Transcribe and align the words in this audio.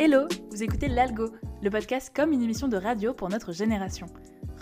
Hello, 0.00 0.28
vous 0.52 0.62
écoutez 0.62 0.86
l'Algo, 0.86 1.32
le 1.60 1.70
podcast 1.70 2.12
comme 2.14 2.30
une 2.30 2.42
émission 2.42 2.68
de 2.68 2.76
radio 2.76 3.12
pour 3.12 3.28
notre 3.28 3.50
génération. 3.50 4.06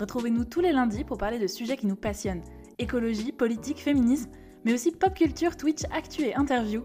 Retrouvez-nous 0.00 0.46
tous 0.46 0.62
les 0.62 0.72
lundis 0.72 1.04
pour 1.04 1.18
parler 1.18 1.38
de 1.38 1.46
sujets 1.46 1.76
qui 1.76 1.86
nous 1.86 1.94
passionnent 1.94 2.42
écologie, 2.78 3.32
politique, 3.32 3.82
féminisme, 3.82 4.30
mais 4.64 4.72
aussi 4.72 4.92
pop 4.92 5.12
culture, 5.12 5.58
Twitch, 5.58 5.82
actu 5.92 6.22
et 6.22 6.34
interview. 6.34 6.84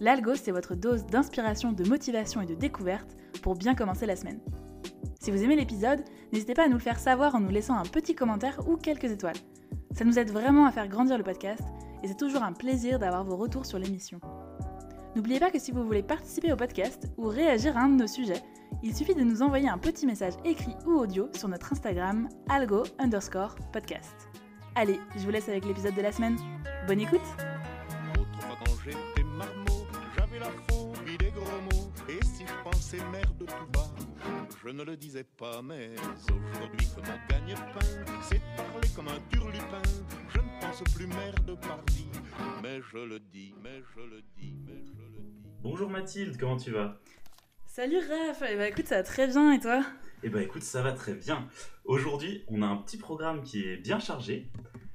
L'Algo, 0.00 0.34
c'est 0.34 0.50
votre 0.50 0.74
dose 0.74 1.06
d'inspiration, 1.06 1.70
de 1.70 1.88
motivation 1.88 2.40
et 2.40 2.46
de 2.46 2.54
découverte 2.54 3.16
pour 3.40 3.54
bien 3.54 3.76
commencer 3.76 4.06
la 4.06 4.16
semaine. 4.16 4.40
Si 5.20 5.30
vous 5.30 5.44
aimez 5.44 5.54
l'épisode, 5.54 6.02
n'hésitez 6.32 6.54
pas 6.54 6.64
à 6.64 6.68
nous 6.68 6.74
le 6.74 6.80
faire 6.80 6.98
savoir 6.98 7.36
en 7.36 7.40
nous 7.40 7.50
laissant 7.50 7.78
un 7.78 7.84
petit 7.84 8.16
commentaire 8.16 8.60
ou 8.66 8.76
quelques 8.76 9.12
étoiles. 9.12 9.38
Ça 9.92 10.04
nous 10.04 10.18
aide 10.18 10.32
vraiment 10.32 10.66
à 10.66 10.72
faire 10.72 10.88
grandir 10.88 11.18
le 11.18 11.24
podcast 11.24 11.62
et 12.02 12.08
c'est 12.08 12.18
toujours 12.18 12.42
un 12.42 12.52
plaisir 12.52 12.98
d'avoir 12.98 13.22
vos 13.22 13.36
retours 13.36 13.64
sur 13.64 13.78
l'émission. 13.78 14.18
N'oubliez 15.14 15.40
pas 15.40 15.50
que 15.50 15.58
si 15.58 15.72
vous 15.72 15.84
voulez 15.84 16.02
participer 16.02 16.52
au 16.52 16.56
podcast 16.56 17.08
ou 17.18 17.28
réagir 17.28 17.76
à 17.76 17.82
un 17.82 17.88
de 17.88 18.00
nos 18.00 18.06
sujets, 18.06 18.42
il 18.82 18.96
suffit 18.96 19.14
de 19.14 19.22
nous 19.22 19.42
envoyer 19.42 19.68
un 19.68 19.78
petit 19.78 20.06
message 20.06 20.34
écrit 20.44 20.74
ou 20.86 20.92
audio 20.92 21.28
sur 21.34 21.48
notre 21.48 21.72
Instagram 21.72 22.28
algo 22.48 22.84
underscore 22.98 23.54
podcast. 23.72 24.28
Allez, 24.74 24.98
je 25.16 25.20
vous 25.20 25.30
laisse 25.30 25.48
avec 25.48 25.66
l'épisode 25.66 25.94
de 25.94 26.00
la 26.00 26.12
semaine. 26.12 26.36
Bonne 26.86 27.00
écoute 27.00 27.20
mais 42.62 42.80
je 42.90 42.98
le 42.98 43.20
dis, 43.20 43.54
mais 43.62 43.82
je 43.94 44.00
le 44.00 44.22
dis, 44.36 44.54
mais 44.66 44.84
je 44.84 45.02
le 45.02 45.22
dis. 45.22 45.48
Bonjour 45.62 45.90
Mathilde, 45.90 46.36
comment 46.38 46.56
tu 46.56 46.70
vas? 46.70 47.00
Salut 47.66 47.98
Raph, 47.98 48.42
eh 48.48 48.56
ben, 48.56 48.70
écoute, 48.70 48.86
ça 48.86 48.96
va 48.96 49.02
très 49.02 49.26
bien 49.26 49.52
et 49.52 49.60
toi? 49.60 49.84
Eh 50.22 50.28
ben 50.28 50.42
écoute, 50.42 50.62
ça 50.62 50.82
va 50.82 50.92
très 50.92 51.14
bien. 51.14 51.48
Aujourd'hui, 51.84 52.44
on 52.48 52.62
a 52.62 52.66
un 52.66 52.76
petit 52.76 52.96
programme 52.96 53.42
qui 53.42 53.64
est 53.64 53.76
bien 53.76 53.98
chargé. 53.98 54.50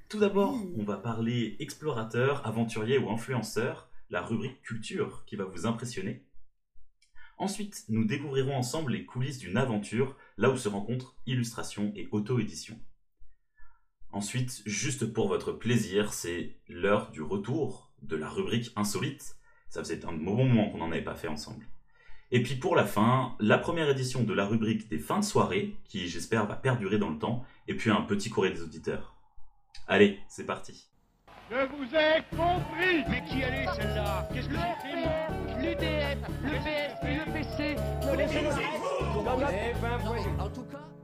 Tout 0.09 0.19
d'abord, 0.19 0.57
on 0.77 0.83
va 0.83 0.97
parler 0.97 1.57
explorateur, 1.59 2.45
aventurier 2.47 2.97
ou 2.97 3.09
influenceur, 3.09 3.89
la 4.09 4.21
rubrique 4.21 4.61
culture 4.61 5.25
qui 5.25 5.35
va 5.35 5.43
vous 5.43 5.65
impressionner. 5.65 6.23
Ensuite, 7.37 7.83
nous 7.89 8.05
découvrirons 8.05 8.55
ensemble 8.55 8.93
les 8.93 9.05
coulisses 9.05 9.37
d'une 9.37 9.57
aventure, 9.57 10.15
là 10.37 10.49
où 10.49 10.57
se 10.57 10.69
rencontrent 10.69 11.15
illustration 11.25 11.91
et 11.95 12.07
auto-édition. 12.11 12.79
Ensuite, 14.11 14.61
juste 14.65 15.05
pour 15.05 15.27
votre 15.27 15.51
plaisir, 15.51 16.13
c'est 16.13 16.55
l'heure 16.69 17.11
du 17.11 17.21
retour 17.21 17.91
de 18.01 18.15
la 18.15 18.29
rubrique 18.29 18.71
insolite. 18.75 19.35
Ça 19.69 19.81
faisait 19.81 20.05
un 20.05 20.13
bon 20.13 20.45
moment 20.45 20.69
qu'on 20.69 20.77
n'en 20.77 20.91
avait 20.91 21.03
pas 21.03 21.15
fait 21.15 21.27
ensemble. 21.27 21.67
Et 22.31 22.41
puis 22.43 22.55
pour 22.55 22.75
la 22.75 22.85
fin, 22.85 23.35
la 23.39 23.57
première 23.57 23.89
édition 23.89 24.23
de 24.23 24.33
la 24.33 24.45
rubrique 24.45 24.89
des 24.89 24.99
fins 24.99 25.19
de 25.19 25.25
soirée, 25.25 25.75
qui 25.85 26.07
j'espère 26.07 26.45
va 26.45 26.55
perdurer 26.55 26.97
dans 26.97 27.09
le 27.09 27.19
temps, 27.19 27.43
et 27.67 27.73
puis 27.73 27.89
un 27.89 28.01
petit 28.01 28.29
courrier 28.29 28.53
des 28.53 28.61
auditeurs. 28.61 29.15
Allez, 29.87 30.19
c'est 30.27 30.45
parti. 30.45 30.89
Je 31.49 31.55
vous 31.55 31.95
ai 31.95 32.21
compris 32.35 33.05
Mais 33.09 33.23
qui 33.23 33.41
allait 33.41 33.65
celle-là? 33.77 34.27
Qu'est-ce 34.33 34.49
que 34.49 34.55
c'est? 34.55 34.75
L'UDF, 35.61 36.17
le 36.43 36.59
PS, 36.59 36.93
le 37.03 37.23
PC, 37.31 37.75
le 38.01 38.07
En 40.41 40.49
tout 40.49 40.63
cas... 40.63 40.96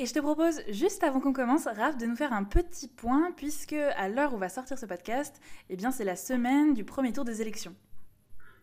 Et 0.00 0.06
je 0.06 0.14
te 0.14 0.18
propose, 0.18 0.62
juste 0.70 1.04
avant 1.04 1.20
qu'on 1.20 1.34
commence, 1.34 1.66
Raph, 1.66 1.98
de 1.98 2.06
nous 2.06 2.16
faire 2.16 2.32
un 2.32 2.44
petit 2.44 2.88
point, 2.88 3.32
puisque 3.36 3.74
à 3.74 4.08
l'heure 4.08 4.32
où 4.32 4.38
va 4.38 4.48
sortir 4.48 4.78
ce 4.78 4.86
podcast, 4.86 5.42
eh 5.68 5.76
bien 5.76 5.90
c'est 5.90 6.04
la 6.06 6.16
semaine 6.16 6.72
du 6.72 6.84
premier 6.84 7.12
tour 7.12 7.26
des 7.26 7.42
élections. 7.42 7.74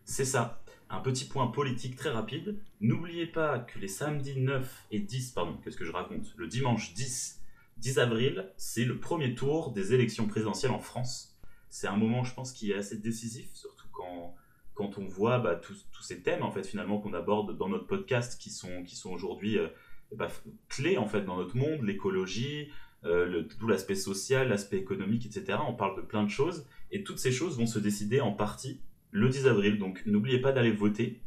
C'est 0.04 0.24
ça. 0.24 0.64
Un 0.90 0.98
petit 0.98 1.26
point 1.26 1.46
politique 1.46 1.94
très 1.94 2.10
rapide. 2.10 2.58
N'oubliez 2.80 3.26
pas 3.26 3.60
que 3.60 3.78
les 3.78 3.86
samedis 3.86 4.40
9 4.40 4.86
et 4.90 4.98
10, 4.98 5.30
pardon, 5.30 5.56
qu'est-ce 5.62 5.76
que 5.76 5.84
je 5.84 5.92
raconte? 5.92 6.34
Le 6.36 6.48
dimanche 6.48 6.92
10, 6.94 7.40
10 7.76 7.98
avril, 8.00 8.52
c'est 8.56 8.84
le 8.84 8.98
premier 8.98 9.36
tour 9.36 9.70
des 9.70 9.94
élections 9.94 10.26
présidentielles 10.26 10.72
en 10.72 10.80
France. 10.80 11.38
C'est 11.70 11.86
un 11.86 11.96
moment, 11.96 12.24
je 12.24 12.34
pense, 12.34 12.50
qui 12.50 12.72
est 12.72 12.76
assez 12.76 12.96
décisif, 12.96 13.54
surtout 13.54 13.86
quand, 13.92 14.34
quand 14.74 14.98
on 14.98 15.06
voit 15.06 15.38
bah, 15.38 15.54
tous, 15.54 15.86
ces 16.02 16.20
thèmes, 16.20 16.42
en 16.42 16.50
fait, 16.50 16.66
finalement, 16.66 16.98
qu'on 16.98 17.14
aborde 17.14 17.56
dans 17.56 17.68
notre 17.68 17.86
podcast, 17.86 18.40
qui 18.40 18.50
sont, 18.50 18.82
qui 18.82 18.96
sont 18.96 19.10
aujourd'hui... 19.10 19.56
Euh, 19.56 19.68
bah, 20.14 20.28
clé 20.68 20.96
en 20.96 21.06
fait 21.06 21.22
dans 21.22 21.36
notre 21.36 21.56
monde, 21.56 21.82
l'écologie, 21.82 22.70
euh, 23.04 23.44
tout 23.58 23.68
l'aspect 23.68 23.94
social, 23.94 24.48
l'aspect 24.48 24.78
économique, 24.78 25.26
etc. 25.26 25.58
On 25.66 25.74
parle 25.74 25.96
de 25.96 26.02
plein 26.02 26.24
de 26.24 26.30
choses 26.30 26.66
et 26.90 27.04
toutes 27.04 27.18
ces 27.18 27.32
choses 27.32 27.58
vont 27.58 27.66
se 27.66 27.78
décider 27.78 28.20
en 28.20 28.32
partie 28.32 28.80
le 29.10 29.28
10 29.28 29.46
avril. 29.46 29.78
Donc 29.78 30.02
n'oubliez 30.06 30.40
pas 30.40 30.52
d'aller 30.52 30.72
voter 30.72 31.20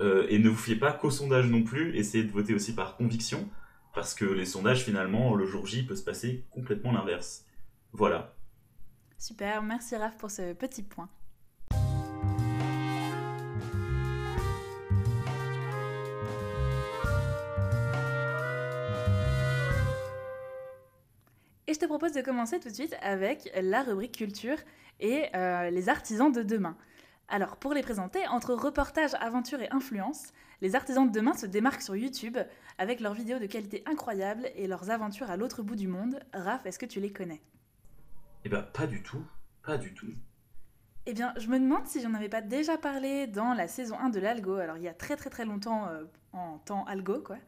euh, 0.00 0.26
et 0.28 0.38
ne 0.38 0.48
vous 0.48 0.56
fiez 0.56 0.76
pas 0.76 0.92
qu'au 0.92 1.10
sondage 1.10 1.48
non 1.48 1.62
plus. 1.62 1.96
Essayez 1.96 2.24
de 2.24 2.30
voter 2.32 2.54
aussi 2.54 2.74
par 2.74 2.96
conviction 2.96 3.48
parce 3.94 4.14
que 4.14 4.24
les 4.24 4.44
sondages 4.44 4.84
finalement 4.84 5.34
le 5.34 5.46
jour 5.46 5.66
J 5.66 5.84
peut 5.84 5.96
se 5.96 6.04
passer 6.04 6.44
complètement 6.50 6.92
l'inverse. 6.92 7.46
Voilà. 7.92 8.34
Super, 9.18 9.62
merci 9.62 9.96
Raph 9.96 10.18
pour 10.18 10.30
ce 10.30 10.52
petit 10.52 10.82
point. 10.82 11.08
Et 21.74 21.76
je 21.76 21.80
te 21.80 21.86
propose 21.86 22.12
de 22.12 22.20
commencer 22.20 22.60
tout 22.60 22.68
de 22.68 22.72
suite 22.72 22.94
avec 23.02 23.50
la 23.60 23.82
rubrique 23.82 24.16
culture 24.16 24.58
et 25.00 25.24
euh, 25.34 25.70
les 25.70 25.88
artisans 25.88 26.30
de 26.30 26.44
demain. 26.44 26.76
Alors, 27.26 27.56
pour 27.56 27.74
les 27.74 27.82
présenter, 27.82 28.24
entre 28.28 28.54
reportage, 28.54 29.10
aventure 29.14 29.60
et 29.60 29.68
influence, 29.72 30.32
les 30.60 30.76
artisans 30.76 31.04
de 31.04 31.10
demain 31.10 31.34
se 31.34 31.46
démarquent 31.46 31.82
sur 31.82 31.96
YouTube 31.96 32.38
avec 32.78 33.00
leurs 33.00 33.14
vidéos 33.14 33.40
de 33.40 33.46
qualité 33.46 33.82
incroyable 33.86 34.48
et 34.54 34.68
leurs 34.68 34.90
aventures 34.90 35.32
à 35.32 35.36
l'autre 35.36 35.64
bout 35.64 35.74
du 35.74 35.88
monde. 35.88 36.20
Raph, 36.32 36.64
est-ce 36.64 36.78
que 36.78 36.86
tu 36.86 37.00
les 37.00 37.10
connais? 37.10 37.42
Eh 38.44 38.48
ben, 38.48 38.62
pas 38.62 38.86
du 38.86 39.02
tout. 39.02 39.26
Pas 39.64 39.76
du 39.76 39.92
tout. 39.94 40.14
Eh 41.06 41.12
bien, 41.12 41.34
je 41.36 41.48
me 41.48 41.58
demande 41.58 41.88
si 41.88 42.00
j'en 42.00 42.14
avais 42.14 42.28
pas 42.28 42.40
déjà 42.40 42.78
parlé 42.78 43.26
dans 43.26 43.52
la 43.52 43.66
saison 43.66 43.98
1 43.98 44.10
de 44.10 44.20
l'Algo. 44.20 44.54
Alors, 44.58 44.76
il 44.76 44.84
y 44.84 44.88
a 44.88 44.94
très 44.94 45.16
très 45.16 45.28
très 45.28 45.44
longtemps 45.44 45.88
euh, 45.88 46.04
en 46.34 46.58
temps 46.58 46.84
Algo, 46.84 47.18
quoi. 47.18 47.38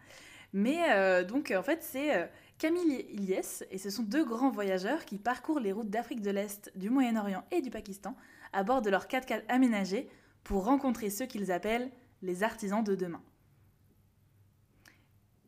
Mais 0.53 0.91
euh, 0.91 1.22
donc, 1.22 1.53
en 1.56 1.62
fait, 1.62 1.84
c'est 1.84 2.28
Camille 2.58 3.04
Ilyes, 3.10 3.64
et 3.70 3.76
ce 3.76 3.90
sont 3.90 4.02
deux 4.02 4.24
grands 4.24 4.50
voyageurs 4.50 5.04
qui 5.04 5.18
parcourent 5.18 5.60
les 5.60 5.72
routes 5.72 5.90
d'Afrique 5.90 6.22
de 6.22 6.30
l'Est, 6.30 6.72
du 6.74 6.88
Moyen-Orient 6.88 7.44
et 7.50 7.60
du 7.60 7.70
Pakistan 7.70 8.16
à 8.52 8.62
bord 8.62 8.80
de 8.80 8.88
leur 8.88 9.06
4x4 9.06 9.42
aménagés 9.48 10.08
pour 10.42 10.64
rencontrer 10.64 11.10
ceux 11.10 11.26
qu'ils 11.26 11.52
appellent 11.52 11.90
les 12.22 12.42
artisans 12.42 12.82
de 12.82 12.94
demain. 12.94 13.20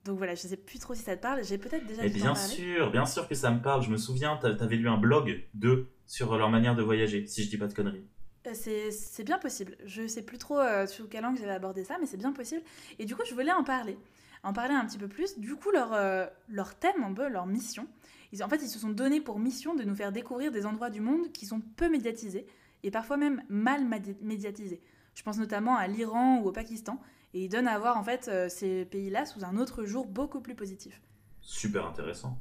Donc 0.04 0.19
voilà, 0.19 0.34
je 0.34 0.44
ne 0.44 0.48
sais 0.48 0.56
plus 0.56 0.78
trop 0.78 0.94
si 0.94 1.02
ça 1.02 1.16
te 1.16 1.22
parle, 1.22 1.44
j'ai 1.44 1.58
peut-être 1.58 1.86
déjà 1.86 2.04
Et 2.04 2.10
bien 2.10 2.34
sûr, 2.34 2.91
bien 2.91 3.06
sûr 3.06 3.26
que 3.26 3.34
ça 3.34 3.50
me 3.50 3.60
parle. 3.60 3.82
Je 3.82 3.90
me 3.90 3.96
souviens, 3.96 4.38
tu 4.38 4.46
avais 4.46 4.76
lu 4.76 4.88
un 4.88 4.98
blog 4.98 5.44
d'eux 5.54 5.90
sur 6.06 6.36
leur 6.36 6.50
manière 6.50 6.75
de 6.75 6.82
voyager, 6.82 7.26
si 7.26 7.44
je 7.44 7.50
dis 7.50 7.58
pas 7.58 7.66
de 7.69 7.75
conneries. 7.75 8.06
Euh, 8.48 8.91
c'est 8.91 9.25
bien 9.25 9.38
possible. 9.38 9.76
Je 9.84 10.06
sais 10.06 10.22
plus 10.22 10.38
trop 10.38 10.59
euh, 10.59 10.86
sur 10.86 11.09
quel 11.09 11.25
angle 11.25 11.38
j'avais 11.38 11.53
abordé 11.53 11.84
ça, 11.84 11.97
mais 12.00 12.06
c'est 12.06 12.16
bien 12.16 12.32
possible. 12.32 12.62
Et 12.98 13.04
du 13.04 13.14
coup, 13.14 13.22
je 13.28 13.34
voulais 13.34 13.53
en 13.53 13.64
parler 13.64 13.98
en 14.42 14.53
parler 14.53 14.75
un 14.75 14.84
petit 14.86 14.98
peu 14.98 15.09
plus. 15.09 15.38
Du 15.38 15.54
coup, 15.56 15.70
leur, 15.70 15.92
euh, 15.92 16.26
leur 16.48 16.75
thème, 16.75 17.03
un 17.03 17.12
peu, 17.12 17.28
leur 17.28 17.47
mission, 17.47 17.87
ils, 18.32 18.42
en 18.42 18.48
fait, 18.48 18.62
ils 18.62 18.69
se 18.69 18.78
sont 18.78 18.91
donnés 18.91 19.20
pour 19.20 19.38
mission 19.38 19.75
de 19.75 19.84
nous 19.84 19.94
faire 19.94 20.12
découvrir 20.12 20.53
des 20.53 20.66
endroits 20.66 20.91
du 20.91 21.00
monde 21.00 21.32
qui 21.32 21.47
sont 21.47 21.60
peu 21.60 21.88
médiatisés 21.88 22.47
et 22.82 22.91
parfois 22.91 23.16
même 23.16 23.42
mal 23.48 23.84
médiatisés. 24.20 24.81
Je 25.14 25.22
pense 25.22 25.38
notamment 25.38 25.76
à 25.76 25.87
l'Iran 25.87 26.38
ou 26.38 26.48
au 26.48 26.53
Pakistan. 26.53 27.00
Et 27.34 27.44
ils 27.44 27.48
donnent 27.48 27.69
à 27.69 27.78
voir 27.78 27.98
en 27.98 28.04
fait 28.04 28.28
euh, 28.28 28.48
ces 28.48 28.84
pays-là 28.87 29.26
sous 29.26 29.44
un 29.44 29.58
autre 29.58 29.84
jour 29.84 30.06
beaucoup 30.06 30.41
plus 30.41 30.54
positif. 30.54 31.00
Super 31.41 31.87
intéressant. 31.87 32.38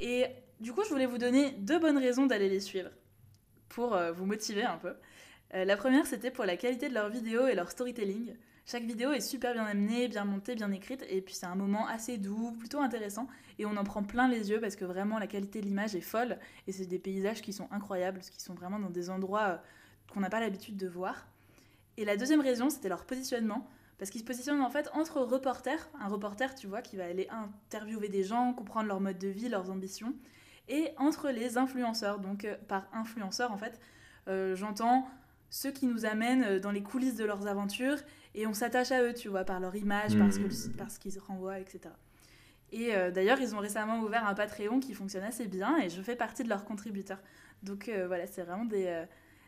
Et 0.00 0.26
du 0.60 0.72
coup, 0.72 0.82
je 0.84 0.90
voulais 0.90 1.06
vous 1.06 1.18
donner 1.18 1.52
deux 1.52 1.78
bonnes 1.78 1.98
raisons 1.98 2.26
d'aller 2.26 2.48
les 2.48 2.60
suivre 2.60 2.90
pour 3.68 3.98
vous 4.14 4.24
motiver 4.24 4.64
un 4.64 4.78
peu. 4.78 4.94
La 5.52 5.76
première, 5.76 6.06
c'était 6.06 6.30
pour 6.30 6.44
la 6.44 6.56
qualité 6.56 6.88
de 6.88 6.94
leurs 6.94 7.08
vidéos 7.08 7.46
et 7.46 7.54
leur 7.54 7.70
storytelling. 7.70 8.34
Chaque 8.70 8.84
vidéo 8.84 9.12
est 9.12 9.22
super 9.22 9.54
bien 9.54 9.64
amenée, 9.64 10.08
bien 10.08 10.26
montée, 10.26 10.54
bien 10.54 10.70
écrite, 10.72 11.02
et 11.08 11.22
puis 11.22 11.32
c'est 11.32 11.46
un 11.46 11.54
moment 11.54 11.86
assez 11.86 12.18
doux, 12.18 12.52
plutôt 12.52 12.80
intéressant, 12.80 13.26
et 13.58 13.64
on 13.64 13.74
en 13.78 13.82
prend 13.82 14.02
plein 14.02 14.28
les 14.28 14.50
yeux 14.50 14.60
parce 14.60 14.76
que 14.76 14.84
vraiment 14.84 15.18
la 15.18 15.26
qualité 15.26 15.62
de 15.62 15.64
l'image 15.64 15.94
est 15.94 16.02
folle, 16.02 16.36
et 16.66 16.72
c'est 16.72 16.84
des 16.84 16.98
paysages 16.98 17.40
qui 17.40 17.54
sont 17.54 17.66
incroyables, 17.70 18.20
qui 18.20 18.42
sont 18.42 18.52
vraiment 18.52 18.78
dans 18.78 18.90
des 18.90 19.08
endroits 19.08 19.48
euh, 19.48 19.56
qu'on 20.12 20.20
n'a 20.20 20.28
pas 20.28 20.40
l'habitude 20.40 20.76
de 20.76 20.86
voir. 20.86 21.26
Et 21.96 22.04
la 22.04 22.18
deuxième 22.18 22.42
raison, 22.42 22.68
c'était 22.68 22.90
leur 22.90 23.06
positionnement, 23.06 23.66
parce 23.96 24.10
qu'ils 24.10 24.20
se 24.20 24.26
positionnent 24.26 24.60
en 24.60 24.68
fait 24.68 24.90
entre 24.92 25.22
reporters, 25.22 25.88
un 25.98 26.08
reporter, 26.08 26.54
tu 26.54 26.66
vois, 26.66 26.82
qui 26.82 26.98
va 26.98 27.06
aller 27.06 27.26
interviewer 27.30 28.10
des 28.10 28.22
gens, 28.22 28.52
comprendre 28.52 28.88
leur 28.88 29.00
mode 29.00 29.18
de 29.18 29.28
vie, 29.28 29.48
leurs 29.48 29.70
ambitions, 29.70 30.12
et 30.68 30.90
entre 30.98 31.30
les 31.30 31.56
influenceurs. 31.56 32.18
Donc 32.18 32.44
euh, 32.44 32.54
par 32.68 32.86
influenceur, 32.92 33.50
en 33.50 33.56
fait, 33.56 33.80
euh, 34.28 34.54
j'entends 34.54 35.08
ceux 35.50 35.70
qui 35.70 35.86
nous 35.86 36.04
amènent 36.04 36.58
dans 36.58 36.70
les 36.70 36.82
coulisses 36.82 37.16
de 37.16 37.24
leurs 37.24 37.46
aventures 37.46 37.98
et 38.34 38.46
on 38.46 38.52
s'attache 38.52 38.92
à 38.92 39.02
eux, 39.02 39.14
tu 39.14 39.28
vois, 39.28 39.44
par 39.44 39.60
leur 39.60 39.74
image, 39.74 40.16
parce, 40.16 40.38
que, 40.38 40.76
parce 40.76 40.98
qu'ils 40.98 41.18
renvoient, 41.18 41.58
etc. 41.58 41.90
Et 42.72 42.94
euh, 42.94 43.10
d'ailleurs, 43.10 43.40
ils 43.40 43.54
ont 43.54 43.58
récemment 43.58 44.00
ouvert 44.00 44.26
un 44.26 44.34
Patreon 44.34 44.80
qui 44.80 44.94
fonctionne 44.94 45.24
assez 45.24 45.46
bien 45.46 45.78
et 45.78 45.88
je 45.88 46.00
fais 46.02 46.16
partie 46.16 46.44
de 46.44 46.48
leurs 46.48 46.64
contributeurs. 46.64 47.20
Donc 47.62 47.88
euh, 47.88 48.06
voilà, 48.06 48.26
c'est 48.26 48.42
vraiment 48.42 48.64
des, 48.64 48.86
euh, 48.86 49.04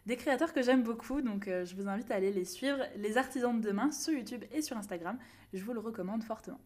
des 0.06 0.16
créateurs 0.16 0.52
que 0.52 0.62
j'aime 0.62 0.82
beaucoup, 0.82 1.20
donc 1.20 1.44
je 1.46 1.74
vous 1.76 1.88
invite 1.88 2.10
à 2.10 2.14
aller 2.14 2.32
les 2.32 2.44
suivre, 2.44 2.78
les 2.96 3.18
artisans 3.18 3.60
de 3.60 3.66
demain, 3.66 3.92
sur 3.92 4.12
YouTube 4.12 4.44
et 4.52 4.62
sur 4.62 4.76
Instagram. 4.76 5.18
Je 5.52 5.62
vous 5.62 5.72
le 5.72 5.80
recommande 5.80 6.24
fortement. 6.24 6.60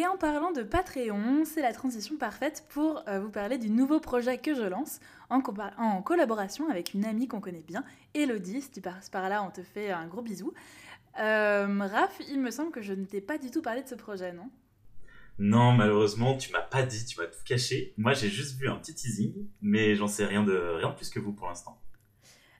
Et 0.00 0.06
en 0.06 0.16
parlant 0.16 0.50
de 0.50 0.62
Patreon, 0.62 1.44
c'est 1.44 1.60
la 1.60 1.74
transition 1.74 2.16
parfaite 2.16 2.64
pour 2.70 3.04
euh, 3.06 3.20
vous 3.20 3.28
parler 3.28 3.58
du 3.58 3.68
nouveau 3.68 4.00
projet 4.00 4.38
que 4.38 4.54
je 4.54 4.62
lance 4.62 4.98
en, 5.28 5.42
en 5.76 6.00
collaboration 6.00 6.70
avec 6.70 6.94
une 6.94 7.04
amie 7.04 7.28
qu'on 7.28 7.42
connaît 7.42 7.60
bien, 7.60 7.84
Elodie. 8.14 8.62
Si 8.62 8.70
tu 8.70 8.80
passes 8.80 9.10
par 9.10 9.28
là, 9.28 9.42
on 9.42 9.50
te 9.50 9.62
fait 9.62 9.90
un 9.90 10.06
gros 10.06 10.22
bisou. 10.22 10.54
Euh, 11.18 11.66
Raph, 11.80 12.18
il 12.30 12.40
me 12.40 12.50
semble 12.50 12.70
que 12.70 12.80
je 12.80 12.94
ne 12.94 13.04
t'ai 13.04 13.20
pas 13.20 13.36
du 13.36 13.50
tout 13.50 13.60
parlé 13.60 13.82
de 13.82 13.88
ce 13.88 13.94
projet, 13.94 14.32
non? 14.32 14.48
Non, 15.38 15.72
malheureusement, 15.72 16.34
tu 16.34 16.50
m'as 16.50 16.62
pas 16.62 16.82
dit, 16.82 17.04
tu 17.04 17.20
m'as 17.20 17.26
tout 17.26 17.44
caché. 17.44 17.92
Moi, 17.98 18.14
j'ai 18.14 18.30
juste 18.30 18.58
vu 18.58 18.70
un 18.70 18.76
petit 18.76 18.94
teasing, 18.94 19.50
mais 19.60 19.96
j'en 19.96 20.08
sais 20.08 20.24
rien 20.24 20.42
de, 20.42 20.76
rien 20.78 20.88
de 20.88 20.94
plus 20.94 21.10
que 21.10 21.20
vous 21.20 21.34
pour 21.34 21.46
l'instant. 21.46 21.78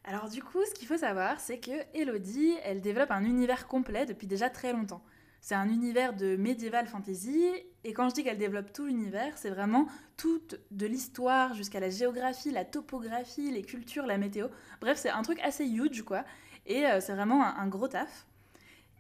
Alors 0.05 0.29
du 0.29 0.43
coup, 0.43 0.63
ce 0.69 0.75
qu'il 0.75 0.87
faut 0.87 0.99
savoir, 0.99 1.41
c'est 1.41 1.59
que 1.59 1.73
Elodie, 1.95 2.53
elle 2.65 2.83
développe 2.83 3.13
un 3.13 3.25
univers 3.25 3.67
complet 3.67 4.05
depuis 4.05 4.27
déjà 4.27 4.51
très 4.51 4.75
longtemps. 4.75 5.03
C'est 5.41 5.55
un 5.55 5.69
univers 5.69 6.15
de 6.15 6.37
médiéval 6.37 6.87
fantasy, 6.87 7.47
et 7.85 7.93
quand 7.95 8.09
je 8.11 8.15
dis 8.15 8.25
qu'elle 8.25 8.39
développe 8.39 8.73
tout 8.73 8.87
l'univers, 8.87 9.39
c'est 9.39 9.49
vraiment 9.49 9.87
tout 10.17 10.41
de 10.71 10.87
l'histoire 10.87 11.55
jusqu'à 11.55 11.81
la 11.81 11.89
géographie, 11.89 12.51
la 12.51 12.67
topographie, 12.67 13.51
les 13.51 13.63
cultures, 13.63 14.07
la 14.07 14.19
météo. 14.19 14.49
Bref, 14.81 14.99
c'est 14.99 15.09
un 15.09 15.23
truc 15.23 15.41
assez 15.41 15.67
huge, 15.67 16.03
quoi. 16.03 16.25
Et 16.67 16.87
euh, 16.87 17.01
c'est 17.01 17.15
vraiment 17.15 17.45
un, 17.45 17.67
gros 17.69 17.89
taf. 17.89 18.27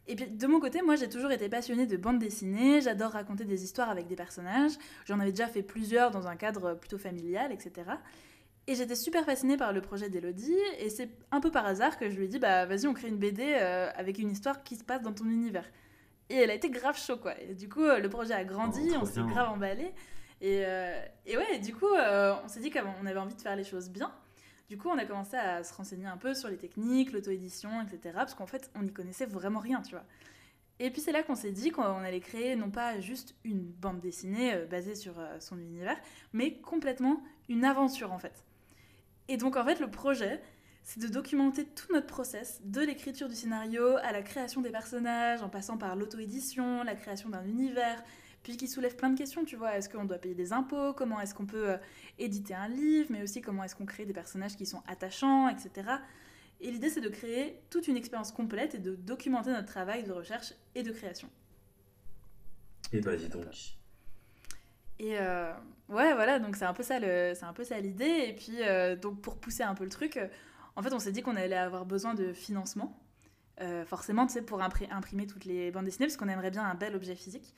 Et 0.08 0.16
puis 0.16 0.26
de 0.26 0.46
mon 0.46 0.60
côté, 0.60 0.82
moi 0.82 0.96
j'ai 0.96 1.08
toujours 1.08 1.30
été 1.30 1.48
passionnée 1.48 1.86
de 1.86 1.96
bande 1.96 2.18
dessinée, 2.18 2.80
j'adore 2.80 3.12
raconter 3.12 3.44
des 3.44 3.62
histoires 3.62 3.90
avec 3.90 4.08
des 4.08 4.16
personnages, 4.16 4.72
j'en 5.04 5.20
avais 5.20 5.30
déjà 5.30 5.46
fait 5.46 5.62
plusieurs 5.62 6.10
dans 6.10 6.26
un 6.26 6.34
cadre 6.34 6.74
plutôt 6.74 6.98
familial, 6.98 7.52
etc. 7.52 7.92
Et 8.66 8.74
j'étais 8.74 8.96
super 8.96 9.24
fascinée 9.24 9.56
par 9.56 9.72
le 9.72 9.80
projet 9.80 10.08
d'Elodie, 10.08 10.56
et 10.80 10.90
c'est 10.90 11.10
un 11.30 11.40
peu 11.40 11.52
par 11.52 11.64
hasard 11.64 11.96
que 11.96 12.10
je 12.10 12.16
lui 12.16 12.24
ai 12.24 12.28
dit, 12.28 12.40
bah 12.40 12.66
vas-y 12.66 12.88
on 12.88 12.94
crée 12.94 13.08
une 13.08 13.18
BD 13.18 13.44
euh, 13.44 13.90
avec 13.94 14.18
une 14.18 14.30
histoire 14.30 14.64
qui 14.64 14.74
se 14.74 14.82
passe 14.82 15.02
dans 15.02 15.12
ton 15.12 15.26
univers. 15.26 15.70
Et 16.30 16.36
elle 16.36 16.50
a 16.50 16.54
été 16.54 16.70
grave 16.70 16.96
chaud, 16.96 17.16
quoi. 17.16 17.38
Et 17.40 17.54
du 17.54 17.68
coup, 17.68 17.82
euh, 17.82 17.98
le 17.98 18.08
projet 18.08 18.32
a 18.32 18.44
grandi, 18.44 18.92
oh, 18.94 18.98
on 19.02 19.04
s'est 19.04 19.20
grave 19.22 19.50
emballé. 19.50 19.92
Et, 20.40 20.64
euh, 20.64 21.04
et, 21.26 21.36
ouais, 21.36 21.58
du 21.58 21.74
coup, 21.74 21.92
euh, 21.92 22.34
on 22.44 22.48
s'est 22.48 22.60
dit 22.60 22.70
qu'on 22.70 23.04
avait 23.04 23.18
envie 23.18 23.34
de 23.34 23.40
faire 23.40 23.56
les 23.56 23.64
choses 23.64 23.90
bien. 23.90 24.12
Du 24.68 24.78
coup, 24.78 24.88
on 24.88 24.96
a 24.96 25.04
commencé 25.04 25.36
à 25.36 25.64
se 25.64 25.74
renseigner 25.74 26.06
un 26.06 26.16
peu 26.16 26.32
sur 26.34 26.48
les 26.48 26.56
techniques, 26.56 27.12
l'auto-édition, 27.12 27.82
etc. 27.82 28.14
Parce 28.14 28.34
qu'en 28.34 28.46
fait, 28.46 28.70
on 28.76 28.82
n'y 28.82 28.92
connaissait 28.92 29.26
vraiment 29.26 29.58
rien, 29.58 29.82
tu 29.82 29.90
vois. 29.90 30.04
Et 30.78 30.90
puis 30.90 31.02
c'est 31.02 31.12
là 31.12 31.22
qu'on 31.22 31.34
s'est 31.34 31.50
dit 31.50 31.72
qu'on 31.72 31.82
allait 31.82 32.20
créer 32.20 32.56
non 32.56 32.70
pas 32.70 33.00
juste 33.00 33.34
une 33.44 33.60
bande 33.60 34.00
dessinée 34.00 34.64
basée 34.70 34.94
sur 34.94 35.12
son 35.38 35.58
univers, 35.58 35.98
mais 36.32 36.54
complètement 36.54 37.22
une 37.50 37.66
aventure 37.66 38.12
en 38.12 38.18
fait. 38.18 38.44
Et 39.28 39.36
donc 39.36 39.56
en 39.56 39.64
fait 39.66 39.78
le 39.78 39.90
projet, 39.90 40.40
c'est 40.82 41.00
de 41.00 41.08
documenter 41.08 41.64
tout 41.64 41.92
notre 41.92 42.06
process, 42.06 42.60
de 42.64 42.80
l'écriture 42.80 43.28
du 43.28 43.34
scénario 43.34 43.96
à 44.02 44.12
la 44.12 44.22
création 44.22 44.60
des 44.60 44.70
personnages, 44.70 45.42
en 45.42 45.48
passant 45.48 45.78
par 45.78 45.96
l'auto-édition, 45.96 46.82
la 46.82 46.94
création 46.94 47.28
d'un 47.28 47.44
univers, 47.44 48.02
puis 48.42 48.56
qui 48.56 48.68
soulève 48.68 48.96
plein 48.96 49.10
de 49.10 49.18
questions, 49.18 49.44
tu 49.44 49.56
vois. 49.56 49.76
Est-ce 49.76 49.88
qu'on 49.88 50.04
doit 50.04 50.18
payer 50.18 50.34
des 50.34 50.52
impôts? 50.52 50.92
Comment 50.94 51.20
est-ce 51.20 51.34
qu'on 51.34 51.46
peut 51.46 51.70
euh, 51.70 51.76
éditer 52.18 52.54
un 52.54 52.68
livre? 52.68 53.08
Mais 53.10 53.22
aussi 53.22 53.42
comment 53.42 53.62
est-ce 53.64 53.76
qu'on 53.76 53.86
crée 53.86 54.06
des 54.06 54.14
personnages 54.14 54.56
qui 54.56 54.66
sont 54.66 54.82
attachants, 54.86 55.48
etc. 55.48 55.88
Et 56.60 56.70
l'idée, 56.70 56.90
c'est 56.90 57.00
de 57.00 57.08
créer 57.08 57.62
toute 57.70 57.88
une 57.88 57.96
expérience 57.96 58.32
complète 58.32 58.74
et 58.74 58.78
de 58.78 58.94
documenter 58.94 59.50
notre 59.50 59.68
travail 59.68 60.04
de 60.04 60.12
recherche 60.12 60.54
et 60.74 60.82
de 60.82 60.92
création. 60.92 61.28
Et 62.92 63.00
bah 63.00 63.16
dis 63.16 63.28
donc. 63.28 63.46
Et 64.98 65.18
euh, 65.18 65.52
ouais, 65.88 66.12
voilà, 66.14 66.38
donc 66.38 66.56
c'est 66.56 66.64
un 66.64 66.74
peu 66.74 66.82
ça 66.82 66.98
c'est 67.00 67.44
un 67.44 67.52
peu 67.52 67.64
ça 67.64 67.78
l'idée. 67.80 68.24
Et 68.28 68.34
puis 68.34 68.62
euh, 68.62 68.96
donc 68.96 69.22
pour 69.22 69.36
pousser 69.38 69.62
un 69.62 69.74
peu 69.74 69.84
le 69.84 69.90
truc, 69.90 70.18
en 70.80 70.82
fait, 70.82 70.94
on 70.94 70.98
s'est 70.98 71.12
dit 71.12 71.20
qu'on 71.20 71.36
allait 71.36 71.56
avoir 71.56 71.84
besoin 71.84 72.14
de 72.14 72.32
financement. 72.32 72.98
Euh, 73.60 73.84
forcément, 73.84 74.26
tu 74.26 74.32
sais, 74.32 74.40
pour 74.40 74.62
imprimer 74.62 75.26
toutes 75.26 75.44
les 75.44 75.70
bandes 75.70 75.84
dessinées, 75.84 76.06
parce 76.06 76.16
qu'on 76.16 76.28
aimerait 76.28 76.50
bien 76.50 76.64
un 76.64 76.74
bel 76.74 76.96
objet 76.96 77.14
physique. 77.14 77.54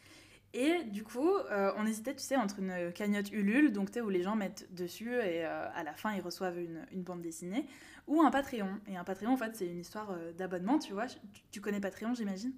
Et 0.54 0.82
du 0.82 1.04
coup, 1.04 1.30
euh, 1.30 1.70
on 1.76 1.86
hésitait, 1.86 2.16
tu 2.16 2.22
sais, 2.22 2.34
entre 2.34 2.58
une 2.58 2.92
cagnotte 2.92 3.30
Ulule, 3.30 3.72
donc 3.72 3.92
tu 3.92 3.94
sais, 3.94 4.00
où 4.00 4.08
les 4.08 4.24
gens 4.24 4.34
mettent 4.34 4.66
dessus 4.74 5.14
et 5.14 5.46
euh, 5.46 5.68
à 5.72 5.84
la 5.84 5.94
fin 5.94 6.12
ils 6.12 6.20
reçoivent 6.20 6.58
une, 6.58 7.02
bande 7.04 7.22
dessinée, 7.22 7.64
ou 8.08 8.22
un 8.22 8.32
Patreon. 8.32 8.80
Et 8.88 8.96
un 8.96 9.04
Patreon, 9.04 9.34
en 9.34 9.36
fait, 9.36 9.54
c'est 9.54 9.68
une 9.68 9.78
histoire 9.78 10.16
d'abonnement, 10.36 10.80
tu 10.80 10.92
vois. 10.92 11.06
Tu, 11.52 11.60
connais 11.60 11.78
Patreon, 11.80 12.14
j'imagine? 12.14 12.52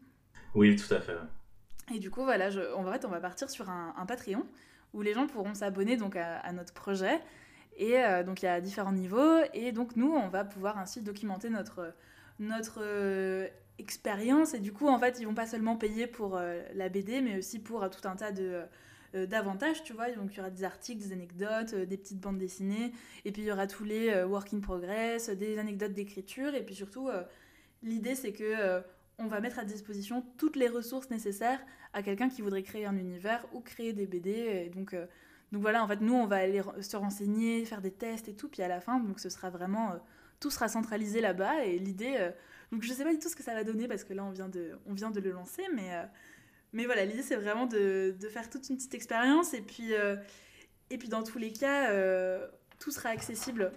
Oui, 0.55 0.76
tout 0.76 0.93
à 0.94 1.00
fait. 1.02 1.19
Et 1.94 1.99
du 1.99 2.11
coup, 2.11 2.25
voilà, 2.25 2.49
je, 2.49 2.61
on, 2.75 2.84
va, 2.84 2.99
on 3.05 3.08
va 3.08 3.20
partir 3.20 3.50
sur 3.50 3.69
un, 3.69 4.06
Patreon 4.08 4.46
où 4.94 5.02
les 5.02 5.12
gens 5.12 5.26
pourront 5.26 5.52
s'abonner 5.52 5.99
donc 5.99 6.16
à, 6.16 6.50
notre 6.52 6.72
projet. 6.72 7.20
Et 7.76 7.99
euh, 7.99 8.23
donc 8.23 8.43
il 8.43 8.47
y 8.47 8.49
a 8.49 8.61
différents 8.61 8.93
niveaux. 8.93 9.41
Et 9.53 9.73
donc 9.73 9.97
nous, 9.97 10.12
on 10.12 10.29
va 10.29 10.44
pouvoir 10.44 10.79
ainsi 10.79 11.03
documenter 11.03 11.50
notre, 11.50 11.93
notre 12.38 12.81
euh, 12.82 13.49
expérience. 13.79 14.55
Et 14.55 14.61
du 14.61 14.73
coup, 14.73 14.88
en 14.88 14.99
fait, 14.99 15.19
ils 15.21 15.26
vont 15.26 15.35
pas 15.35 15.47
seulement 15.47 15.76
payer 15.76 16.06
pour 16.06 16.37
euh, 16.37 16.62
la 16.75 16.88
BD, 16.88 17.21
mais 17.21 17.38
aussi 17.38 17.59
pour 17.59 17.88
tout 17.91 18.06
un 18.09 18.17
tas 18.17 18.32
de 18.32 18.62
d'avantages, 19.29 19.85
tu 19.85 19.93
vois. 19.93 20.11
Donc 20.11 20.32
il 20.32 20.38
y 20.38 20.41
aura 20.41 20.50
des 20.50 20.65
articles, 20.65 21.00
des 21.00 21.12
anecdotes, 21.12 21.73
des 21.73 21.97
petites 21.97 22.19
bandes 22.19 22.38
dessinées. 22.38 22.93
Et 23.25 23.31
puis 23.31 23.43
il 23.43 23.44
y 23.44 23.53
aura 23.53 23.69
tous 23.69 23.85
les 23.85 24.25
work 24.25 24.53
in 24.53 24.59
progress, 24.59 25.31
des 25.31 25.56
anecdotes 25.56 25.93
d'écriture. 25.93 26.53
Et 26.56 26.65
puis 26.65 26.75
surtout, 26.75 27.09
l'idée 27.85 28.17
c'est 28.17 28.32
que 28.32 28.82
on 29.21 29.29
va 29.29 29.38
mettre 29.38 29.61
à 29.61 29.65
disposition 29.65 30.25
toutes 30.37 30.56
les 30.56 30.67
ressources 30.67 31.11
nécessaires 31.11 31.61
à 31.93 32.03
quelqu'un 32.03 32.29
qui 32.29 32.43
voudrait 32.43 32.65
créer 32.65 32.87
un 32.87 32.97
univers 32.97 33.47
ou 33.53 33.61
créer 33.61 33.93
des 33.93 34.06
BD. 34.09 34.31
Et 34.31 34.69
donc 34.69 34.97
donc 35.55 35.62
voilà, 35.62 35.85
en 35.85 35.87
fait, 35.87 36.01
nous, 36.01 36.15
on 36.15 36.27
va 36.27 36.39
aller 36.39 36.61
se 36.81 36.97
renseigner, 36.97 37.65
faire 37.65 37.81
des 37.81 37.93
tests 37.93 38.29
et 38.29 38.35
tout, 38.35 38.49
puis 38.49 38.61
à 38.61 38.67
la 38.67 38.81
fin, 38.81 38.99
donc 38.99 39.21
ce 39.21 39.29
sera 39.29 39.51
vraiment, 39.51 39.93
euh, 39.93 39.97
tout 40.41 40.51
sera 40.51 40.67
centralisé 40.67 41.21
là-bas. 41.21 41.65
Et 41.65 41.79
l'idée, 41.79 42.17
euh, 42.19 42.33
donc 42.73 42.83
je 42.83 42.93
sais 42.93 43.05
pas 43.05 43.12
du 43.12 43.21
tout 43.21 43.29
ce 43.29 43.37
que 43.37 43.45
ça 43.45 43.55
va 43.55 43.62
donner 43.62 43.87
parce 43.87 44.03
que 44.03 44.12
là, 44.15 44.25
on 44.25 44.33
vient 44.33 44.49
de, 44.49 44.73
on 44.85 44.95
vient 44.95 45.12
de 45.12 45.21
le 45.21 45.31
lancer, 45.31 45.62
mais, 45.73 45.95
euh, 45.95 46.03
mais 46.73 46.87
voilà, 46.87 47.05
l'idée, 47.05 47.23
c'est 47.23 47.37
vraiment 47.37 47.67
de, 47.67 48.17
de, 48.19 48.29
faire 48.29 48.51
toute 48.51 48.69
une 48.69 48.75
petite 48.75 48.95
expérience. 48.95 49.55
Et 49.55 49.61
puis, 49.61 49.93
et 50.91 50.99
puis 50.99 51.09
dans 51.09 51.23
tous 51.23 51.39
les 51.39 51.53
cas, 51.53 51.89
tout 52.81 52.91
sera 52.91 53.11
accessible 53.11 53.71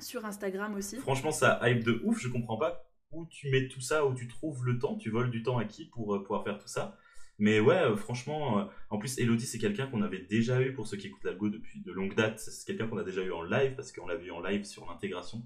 sur 0.00 0.24
Instagram 0.24 0.74
aussi. 0.74 0.96
Franchement, 0.96 1.32
ça 1.32 1.60
hype 1.64 1.84
de 1.84 2.00
ouf, 2.02 2.18
je 2.18 2.28
comprends 2.28 2.56
pas 2.56 2.88
où 3.12 3.26
tu 3.26 3.50
mets 3.50 3.68
tout 3.68 3.82
ça, 3.82 4.06
où 4.06 4.14
tu 4.14 4.26
trouves 4.26 4.64
le 4.64 4.78
temps, 4.78 4.96
tu 4.96 5.10
voles 5.10 5.30
du 5.30 5.42
temps 5.42 5.58
à 5.58 5.66
qui 5.66 5.84
pour 5.84 6.18
pouvoir 6.22 6.44
faire 6.44 6.56
tout 6.56 6.66
ça. 6.66 6.96
Mais 7.38 7.58
ouais, 7.60 7.76
euh, 7.76 7.96
franchement, 7.96 8.60
euh, 8.60 8.64
en 8.90 8.98
plus, 8.98 9.18
Elodie, 9.18 9.46
c'est 9.46 9.58
quelqu'un 9.58 9.86
qu'on 9.86 10.02
avait 10.02 10.20
déjà 10.20 10.60
eu, 10.60 10.72
pour 10.72 10.86
ceux 10.86 10.96
qui 10.96 11.08
écoutent 11.08 11.24
l'algo 11.24 11.48
depuis 11.48 11.80
de 11.80 11.90
longue 11.92 12.14
date, 12.14 12.38
c'est 12.38 12.64
quelqu'un 12.66 12.86
qu'on 12.86 12.98
a 12.98 13.04
déjà 13.04 13.22
eu 13.22 13.32
en 13.32 13.42
live, 13.42 13.74
parce 13.74 13.92
qu'on 13.92 14.06
l'a 14.06 14.16
vu 14.16 14.30
en 14.30 14.40
live 14.40 14.64
sur 14.64 14.86
l'intégration, 14.86 15.44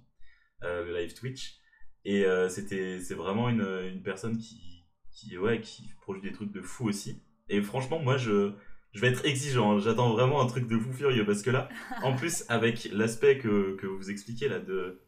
euh, 0.65 0.85
le 0.85 0.97
live 0.99 1.15
Twitch. 1.15 1.59
Et 2.05 2.25
c'était, 2.49 3.01
c'est 3.01 3.15
vraiment 3.15 3.51
une, 3.51 3.67
une, 3.93 4.03
personne 4.03 4.39
qui, 4.39 4.87
qui, 5.11 5.37
ouais, 5.37 5.61
qui 5.61 5.93
produit 6.01 6.23
des 6.23 6.33
trucs 6.33 6.53
de 6.53 6.63
fou 6.63 6.89
aussi. 6.89 7.21
Et 7.51 7.61
franchement, 7.61 7.99
moi, 7.99 8.17
je, 8.17 8.53
je 8.93 9.01
vais 9.01 9.09
être 9.09 9.27
exigeant, 9.27 9.73
hein. 9.73 9.79
j'attends 9.79 10.15
vraiment 10.15 10.41
un 10.41 10.47
truc 10.47 10.67
de 10.69 10.79
fou 10.79 10.91
furieux, 10.93 11.27
parce 11.27 11.43
que 11.43 11.51
là, 11.51 11.69
en 12.03 12.15
plus, 12.15 12.47
avec 12.49 12.89
l'aspect 12.93 13.37
que, 13.37 13.77
que 13.77 13.87
vous 13.87 14.11
expliquez 14.11 14.49
là, 14.49 14.59
de, 14.59 15.03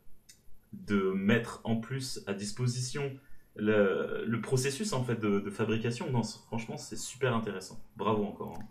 de 0.72 1.12
mettre 1.12 1.62
en 1.64 1.76
plus 1.76 2.22
à 2.26 2.34
disposition 2.34 3.18
le, 3.60 4.40
processus 4.40 4.92
en 4.92 5.04
fait 5.04 5.16
de, 5.16 5.50
fabrication. 5.50 6.10
Non, 6.10 6.22
franchement, 6.22 6.76
c'est 6.76 6.96
super 6.96 7.34
intéressant. 7.34 7.78
Bravo 7.96 8.24
encore. 8.24 8.56
Hein. 8.58 8.64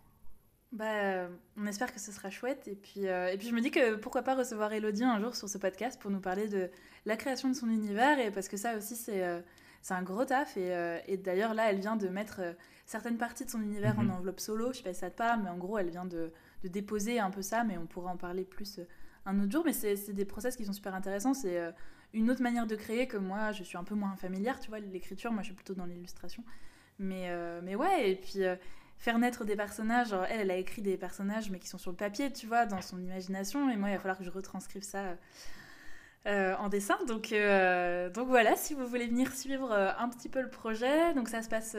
Bah, 0.72 1.28
on 1.58 1.66
espère 1.66 1.92
que 1.92 2.00
ce 2.00 2.12
sera 2.12 2.30
chouette. 2.30 2.68
Et 2.68 2.76
puis, 2.76 3.08
euh, 3.08 3.32
et 3.32 3.38
puis 3.38 3.48
je 3.48 3.56
me 3.56 3.62
dis 3.62 3.72
que 3.72 3.96
pourquoi 3.96 4.22
pas 4.22 4.36
recevoir 4.36 4.72
Elodie 4.72 5.04
un 5.04 5.20
jour 5.20 5.36
sur 5.36 5.50
ce 5.50 5.58
podcast 5.58 6.00
pour 6.00 6.12
nous 6.12 6.20
parler 6.20 6.48
de 6.48 6.70
la 7.06 7.18
création 7.18 7.50
de 7.50 7.56
son 7.56 7.70
univers. 7.70 8.20
Et 8.20 8.30
parce 8.30 8.48
que 8.48 8.58
ça 8.58 8.78
aussi, 8.78 8.96
c'est 8.96 9.24
euh, 9.24 9.40
c'est 9.82 9.96
un 9.96 10.04
gros 10.04 10.26
taf. 10.26 10.58
Et, 10.58 10.76
euh, 10.76 11.00
et 11.08 11.18
d'ailleurs, 11.18 11.56
là, 11.56 11.72
elle 11.72 11.80
vient 11.80 11.96
de 11.96 12.08
mettre 12.08 12.42
certaines 12.86 13.18
parties 13.18 13.46
de 13.46 13.50
son 13.50 13.62
univers 13.62 13.98
en 13.98 14.04
mhm. 14.04 14.12
enveloppe 14.12 14.40
solo. 14.40 14.72
Je 14.72 14.78
sais 14.78 14.84
pas 14.84 14.94
si 14.94 15.00
ça 15.00 15.10
te 15.10 15.18
parle, 15.18 15.42
mais 15.44 15.50
en 15.50 15.58
gros, 15.58 15.80
elle 15.80 15.90
vient 15.90 16.06
de, 16.06 16.32
de 16.64 16.68
déposer 16.68 17.20
un 17.20 17.32
peu 17.32 17.42
ça. 17.42 17.64
Mais 17.64 17.78
on 17.78 17.88
pourra 17.88 18.12
en 18.12 18.18
parler 18.18 18.44
plus 18.44 18.80
un 19.26 19.40
autre 19.40 19.52
jour. 19.52 19.64
Mais 19.66 19.74
c'est 19.74 20.14
des 20.14 20.26
process 20.26 20.56
qui 20.56 20.66
sont 20.66 20.74
super 20.74 20.94
intéressants. 20.94 21.34
C'est 21.34 21.74
une 22.14 22.32
autre 22.32 22.42
manière 22.42 22.66
de 22.66 22.76
créer 22.76 23.08
que 23.08 23.18
moi, 23.18 23.52
je 23.52 23.64
suis 23.64 23.78
un 23.78 23.84
peu 23.84 23.96
moins 23.96 24.16
familière, 24.16 24.60
tu 24.60 24.70
vois, 24.70 24.80
l'écriture, 24.80 25.32
moi 25.32 25.42
je 25.42 25.48
suis 25.48 25.56
plutôt 25.56 25.76
dans 25.76 25.86
l'illustration. 25.86 26.44
Mais, 26.98 27.30
euh, 27.30 27.62
mais 27.64 27.76
ouais, 27.76 28.12
et 28.12 28.16
puis 28.16 28.44
euh, 28.44 28.56
faire 28.98 29.18
naître 29.20 29.46
des 29.46 29.56
personnages, 29.56 30.14
elle, 30.30 30.42
elle 30.42 30.52
a 30.52 30.58
écrit 30.58 30.82
des 30.82 30.98
personnages, 30.98 31.50
mais 31.50 31.60
qui 31.60 31.68
sont 31.68 31.78
sur 31.78 31.92
le 31.92 31.98
papier, 31.98 32.32
tu 32.32 32.48
vois, 32.48 32.66
dans 32.66 32.82
son 32.82 33.00
imagination, 33.00 33.70
et 33.70 33.78
moi, 33.78 33.90
il 33.90 33.94
va 33.94 34.00
falloir 34.00 34.18
que 34.18 34.24
je 34.24 34.32
retranscrive 34.32 34.84
ça 34.84 35.16
euh, 36.26 36.56
en 36.58 36.68
dessin. 36.68 36.98
Donc, 37.08 37.34
donc 38.14 38.28
voilà, 38.28 38.56
si 38.58 38.74
vous 38.74 38.86
voulez 38.86 39.08
venir 39.08 39.32
suivre 39.32 39.72
un 39.72 40.10
petit 40.10 40.30
peu 40.30 40.42
le 40.42 40.50
projet, 40.50 41.14
donc 41.14 41.30
ça 41.30 41.42
se 41.42 41.48
passe 41.48 41.76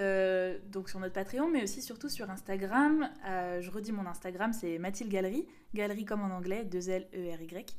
donc 0.70 0.88
sur 0.88 1.00
notre 1.00 1.12
Patreon, 1.12 1.50
mais 1.50 1.64
aussi 1.64 1.82
surtout 1.82 2.08
sur 2.08 2.30
Instagram. 2.30 3.10
je 3.24 3.70
redis 3.70 3.92
mon 3.92 4.06
Instagram, 4.06 4.52
c'est 4.52 4.78
Mathilde 4.78 5.10
Galerie, 5.10 5.46
galerie 5.74 6.06
comme 6.06 6.22
en 6.22 6.34
anglais, 6.34 6.64
2 6.64 6.88
L 6.88 7.08
E 7.14 7.36
R 7.36 7.42
Y. 7.42 7.76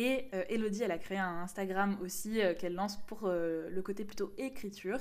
Et 0.00 0.28
euh, 0.32 0.44
Elodie, 0.48 0.84
elle 0.84 0.92
a 0.92 0.98
créé 0.98 1.18
un 1.18 1.42
Instagram 1.42 1.98
aussi 2.00 2.40
euh, 2.40 2.54
qu'elle 2.54 2.74
lance 2.74 3.04
pour 3.08 3.22
euh, 3.24 3.68
le 3.68 3.82
côté 3.82 4.04
plutôt 4.04 4.32
écriture. 4.38 5.00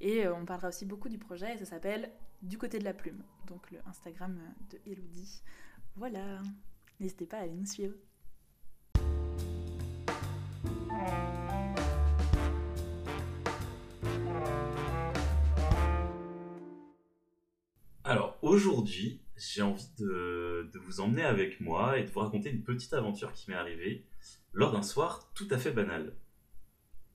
Et 0.00 0.26
on 0.26 0.44
parlera 0.44 0.66
aussi 0.66 0.84
beaucoup 0.84 1.08
du 1.08 1.16
projet 1.16 1.54
et 1.54 1.58
ça 1.58 1.64
s'appelle 1.64 2.10
Du 2.42 2.58
côté 2.58 2.80
de 2.80 2.84
la 2.84 2.92
plume, 2.92 3.22
donc 3.46 3.70
le 3.70 3.78
Instagram 3.86 4.36
de 4.72 4.80
Elodie. 4.90 5.42
Voilà, 5.94 6.42
n'hésitez 6.98 7.24
pas 7.24 7.36
à 7.36 7.42
aller 7.42 7.52
nous 7.52 7.66
suivre. 7.66 7.94
Alors 18.02 18.36
aujourd'hui, 18.42 19.22
j'ai 19.36 19.62
envie 19.62 19.88
de, 20.00 20.68
vous 20.84 21.00
emmener 21.00 21.22
avec 21.22 21.60
moi 21.60 21.96
et 21.96 22.02
de 22.02 22.10
vous 22.10 22.18
raconter 22.18 22.50
une 22.50 22.64
petite 22.64 22.92
aventure 22.92 23.32
qui 23.32 23.48
m'est 23.48 23.56
arrivée 23.56 24.04
lors 24.52 24.72
d'un 24.72 24.82
soir 24.82 25.30
tout 25.34 25.48
à 25.50 25.58
fait 25.58 25.72
banal. 25.72 26.14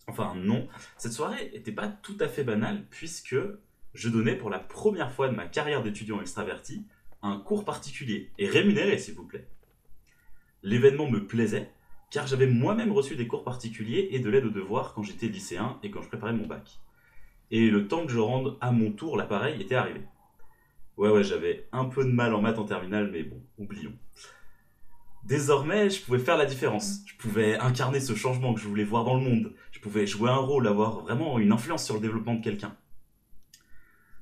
Enfin 0.08 0.36
non, 0.36 0.68
cette 0.98 1.12
soirée 1.12 1.52
n'était 1.54 1.72
pas 1.72 1.88
tout 1.88 2.18
à 2.20 2.28
fait 2.28 2.44
banale 2.44 2.86
puisque 2.90 3.36
je 3.94 4.10
donnais 4.10 4.36
pour 4.36 4.50
la 4.50 4.60
première 4.60 5.12
fois 5.12 5.28
de 5.28 5.36
ma 5.36 5.48
carrière 5.48 5.84
d'étudiant 5.84 6.22
extraverti 6.22 6.86
un 7.22 7.40
cours 7.40 7.66
particulier 7.66 8.32
et 8.38 8.48
rémunéré 8.48 8.98
s'il 8.98 9.16
vous 9.16 9.26
plaît. 9.26 9.48
L'événement 10.64 11.10
me 11.10 11.26
plaisait 11.26 11.72
car 12.10 12.26
j'avais 12.26 12.48
moi-même 12.48 12.92
reçu 12.92 13.16
des 13.16 13.28
cours 13.28 13.44
particuliers 13.44 14.10
et 14.12 14.20
de 14.20 14.30
l'aide 14.30 14.46
aux 14.46 14.52
devoirs 14.52 14.94
quand 14.94 15.04
j'étais 15.04 15.28
lycéen 15.28 15.78
et 15.84 15.92
quand 15.92 16.02
je 16.02 16.08
préparais 16.08 16.34
mon 16.34 16.48
bac. 16.48 16.80
Et 17.52 17.70
le 17.70 17.88
temps 17.88 18.06
que 18.06 18.12
je 18.12 18.20
rende 18.20 18.58
à 18.62 18.72
mon 18.72 18.92
tour 18.92 19.18
l'appareil 19.18 19.62
était 19.62 19.76
arrivé. 19.76 20.02
Ouais, 20.98 21.10
ouais, 21.10 21.24
j'avais 21.24 21.68
un 21.72 21.86
peu 21.86 22.04
de 22.04 22.10
mal 22.10 22.34
en 22.34 22.42
maths 22.42 22.58
en 22.58 22.66
terminale, 22.66 23.12
mais 23.12 23.24
bon, 23.24 23.42
oublions. 23.58 23.94
Désormais, 25.28 25.90
je 25.90 26.02
pouvais 26.02 26.20
faire 26.20 26.38
la 26.38 26.46
différence. 26.46 27.02
Je 27.06 27.16
pouvais 27.18 27.58
incarner 27.58 28.00
ce 28.00 28.16
changement 28.16 28.54
que 28.54 28.62
je 28.62 28.68
voulais 28.68 28.86
voir 28.86 29.04
dans 29.04 29.16
le 29.16 29.22
monde. 29.22 29.54
Je 29.72 29.80
pouvais 29.80 30.08
jouer 30.08 30.30
un 30.30 30.38
rôle, 30.38 30.68
avoir 30.68 31.02
vraiment 31.02 31.38
une 31.38 31.52
influence 31.52 31.84
sur 31.84 31.96
le 31.96 32.00
développement 32.00 32.36
de 32.36 32.44
quelqu'un. 32.44 32.78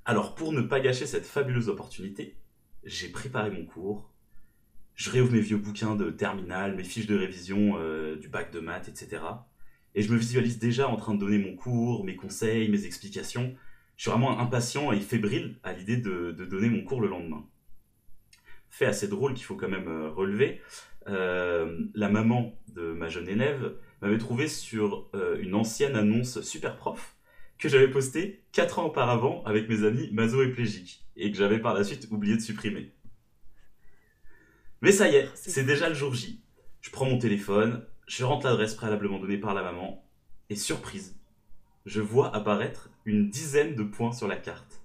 Alors, 0.04 0.34
pour 0.34 0.52
ne 0.52 0.62
pas 0.62 0.80
gâcher 0.80 1.06
cette 1.06 1.28
fabuleuse 1.28 1.70
opportunité, 1.70 2.38
j'ai 2.84 3.10
préparé 3.10 3.52
mon 3.52 3.66
cours. 3.66 4.12
Je 4.96 5.12
réouvre 5.12 5.34
mes 5.34 5.42
vieux 5.42 5.58
bouquins 5.58 5.96
de 5.96 6.10
terminale, 6.10 6.76
mes 6.76 6.84
fiches 6.84 7.08
de 7.08 7.16
révision 7.16 7.76
euh, 7.78 8.16
du 8.16 8.28
bac 8.28 8.52
de 8.52 8.60
maths, 8.60 8.88
etc. 8.88 9.22
Et 9.94 10.02
je 10.02 10.12
me 10.12 10.18
visualise 10.18 10.58
déjà 10.58 10.88
en 10.88 10.96
train 10.96 11.14
de 11.14 11.20
donner 11.20 11.38
mon 11.38 11.56
cours, 11.56 12.04
mes 12.04 12.16
conseils, 12.16 12.68
mes 12.70 12.86
explications, 12.86 13.56
je 13.98 14.02
suis 14.02 14.12
vraiment 14.12 14.40
impatient 14.40 14.92
et 14.92 15.00
fébrile 15.00 15.58
à 15.64 15.74
l'idée 15.74 15.98
de, 15.98 16.32
donner 16.32 16.70
mon 16.70 16.84
cours 16.84 17.00
le 17.00 17.08
lendemain. 17.08 17.46
Fait 18.70 18.86
assez 18.86 19.08
drôle 19.08 19.34
qu'il 19.34 19.46
faut 19.46 19.56
quand 19.56 19.70
même 19.70 19.88
euh, 19.88 20.10
relever, 20.10 20.62
euh, 21.08 21.80
la 21.94 22.10
maman 22.10 22.58
de 22.74 22.94
ma 22.94 23.10
jeune 23.10 23.30
élève 23.30 23.76
m'avait 24.02 24.18
trouvé 24.18 24.48
sur 24.48 25.10
euh, 25.14 25.38
une 25.40 25.56
ancienne 25.56 25.96
annonce 25.96 26.42
super 26.42 26.78
prof 26.78 27.16
que 27.58 27.70
j'avais 27.70 27.90
postée 27.90 28.44
4 28.52 28.80
ans 28.80 28.86
auparavant 28.86 29.44
avec 29.46 29.70
mes 29.70 29.84
amis 29.86 30.10
maso-éplégiques 30.12 31.06
et 31.16 31.32
que 31.32 31.38
j'avais 31.38 31.60
par 31.60 31.74
la 31.74 31.84
suite 31.84 32.08
oublié 32.12 32.36
de 32.36 32.42
supprimer. 32.42 32.92
Mais 34.82 34.92
ça 34.92 35.08
y 35.08 35.16
est, 35.16 35.30
c'est 35.36 35.64
déjà 35.64 35.88
le 35.88 35.96
jour 35.96 36.14
J. 36.14 36.42
Je 36.82 36.92
prends 36.92 37.06
mon 37.06 37.18
téléphone, 37.18 37.86
je 38.08 38.26
rentre 38.26 38.46
l'adresse 38.46 38.76
préalablement 38.76 39.20
donnée 39.20 39.38
par 39.38 39.54
la 39.54 39.64
maman, 39.64 40.06
et 40.50 40.56
surprise, 40.56 41.18
je 41.86 42.02
vois 42.02 42.36
apparaître 42.36 42.90
une 43.06 43.30
dizaine 43.30 43.76
de 43.76 43.84
points 43.84 44.12
sur 44.12 44.28
la 44.28 44.36
carte. 44.36 44.85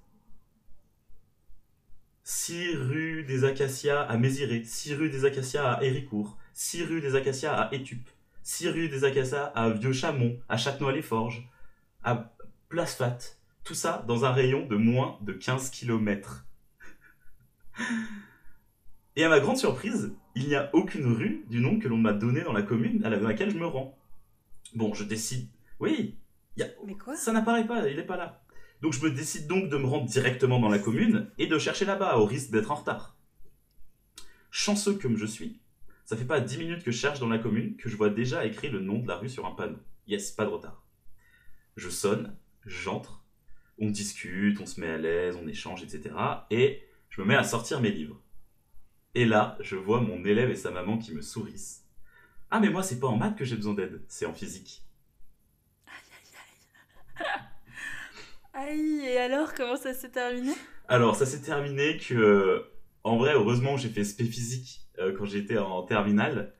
6 2.32 2.76
rue 2.76 3.24
des 3.24 3.42
Acacias 3.42 4.02
à 4.02 4.16
Méziré, 4.16 4.62
6 4.62 4.94
rue 4.94 5.10
des 5.10 5.24
Acacias 5.24 5.68
à 5.68 5.82
Héricourt, 5.82 6.38
6 6.52 6.84
rue 6.84 7.00
des 7.00 7.16
Acacias 7.16 7.52
à 7.52 7.74
Étupe, 7.74 8.08
6 8.44 8.68
rue 8.68 8.88
des 8.88 9.02
Acacias 9.02 9.46
à 9.46 9.68
Vieux-Chamont, 9.70 10.38
à 10.48 10.56
Châtenois-les-Forges, 10.56 11.50
à 12.04 12.32
Place 12.68 12.94
Fat. 12.94 13.18
Tout 13.64 13.74
ça 13.74 14.04
dans 14.06 14.24
un 14.24 14.30
rayon 14.30 14.64
de 14.64 14.76
moins 14.76 15.18
de 15.22 15.32
15 15.32 15.70
km. 15.70 16.46
Et 19.16 19.24
à 19.24 19.28
ma 19.28 19.40
grande 19.40 19.58
surprise, 19.58 20.14
il 20.36 20.46
n'y 20.46 20.54
a 20.54 20.70
aucune 20.72 21.12
rue 21.12 21.44
du 21.50 21.58
nom 21.58 21.80
que 21.80 21.88
l'on 21.88 21.98
m'a 21.98 22.12
donné 22.12 22.42
dans 22.42 22.52
la 22.52 22.62
commune 22.62 23.04
à 23.04 23.10
laquelle 23.10 23.50
je 23.50 23.58
me 23.58 23.66
rends. 23.66 23.98
Bon, 24.76 24.94
je 24.94 25.02
décide. 25.02 25.48
Oui, 25.80 26.16
mais 26.56 26.94
quoi? 26.94 27.16
Ça 27.16 27.32
n'apparaît 27.32 27.66
pas, 27.66 27.88
il 27.88 27.96
n'est 27.96 28.04
pas 28.04 28.16
là. 28.16 28.40
Donc 28.82 28.92
je 28.92 29.02
me 29.02 29.10
décide 29.10 29.46
donc 29.46 29.68
de 29.68 29.76
me 29.76 29.86
rendre 29.86 30.06
directement 30.06 30.58
dans 30.58 30.68
la 30.68 30.78
commune 30.78 31.30
et 31.38 31.46
de 31.46 31.58
chercher 31.58 31.84
là-bas, 31.84 32.18
au 32.18 32.24
risque 32.24 32.50
d'être 32.50 32.70
en 32.70 32.76
retard. 32.76 33.16
Chanceux 34.50 34.94
comme 34.94 35.16
je 35.16 35.26
suis, 35.26 35.60
ça 36.04 36.16
fait 36.16 36.24
pas 36.24 36.40
10 36.40 36.58
minutes 36.58 36.82
que 36.82 36.90
je 36.90 36.98
cherche 36.98 37.20
dans 37.20 37.28
la 37.28 37.38
commune 37.38 37.76
que 37.76 37.88
je 37.88 37.96
vois 37.96 38.10
déjà 38.10 38.44
écrit 38.44 38.68
le 38.68 38.80
nom 38.80 38.98
de 38.98 39.06
la 39.06 39.16
rue 39.16 39.28
sur 39.28 39.46
un 39.46 39.52
panneau. 39.52 39.78
Yes, 40.06 40.32
pas 40.32 40.44
de 40.44 40.50
retard. 40.50 40.84
Je 41.76 41.88
sonne, 41.88 42.36
j'entre, 42.66 43.24
on 43.78 43.90
discute, 43.90 44.60
on 44.60 44.66
se 44.66 44.80
met 44.80 44.88
à 44.90 44.98
l'aise, 44.98 45.36
on 45.40 45.46
échange, 45.46 45.82
etc. 45.82 46.14
Et 46.50 46.82
je 47.10 47.20
me 47.20 47.26
mets 47.26 47.36
à 47.36 47.44
sortir 47.44 47.80
mes 47.80 47.92
livres. 47.92 48.20
Et 49.14 49.24
là, 49.24 49.56
je 49.60 49.76
vois 49.76 50.00
mon 50.00 50.24
élève 50.24 50.50
et 50.50 50.56
sa 50.56 50.70
maman 50.70 50.98
qui 50.98 51.14
me 51.14 51.22
sourissent. 51.22 51.86
Ah 52.50 52.58
mais 52.58 52.70
moi 52.70 52.82
c'est 52.82 52.98
pas 52.98 53.06
en 53.06 53.16
maths 53.16 53.36
que 53.36 53.44
j'ai 53.44 53.54
besoin 53.54 53.74
d'aide, 53.74 54.02
c'est 54.08 54.26
en 54.26 54.34
physique. 54.34 54.84
Aïe, 55.86 57.24
et 58.68 59.16
alors, 59.18 59.54
comment 59.54 59.76
ça 59.76 59.94
s'est 59.94 60.10
terminé? 60.10 60.52
Alors, 60.88 61.16
ça 61.16 61.26
s'est 61.26 61.40
terminé 61.40 61.98
que, 61.98 62.64
en 63.04 63.16
vrai, 63.16 63.34
heureusement, 63.34 63.76
j'ai 63.76 63.88
fait 63.88 64.00
SP 64.02 64.22
physique 64.24 64.80
euh, 64.98 65.14
quand 65.16 65.24
j'étais 65.24 65.58
en 65.58 65.82
terminale. 65.82 66.54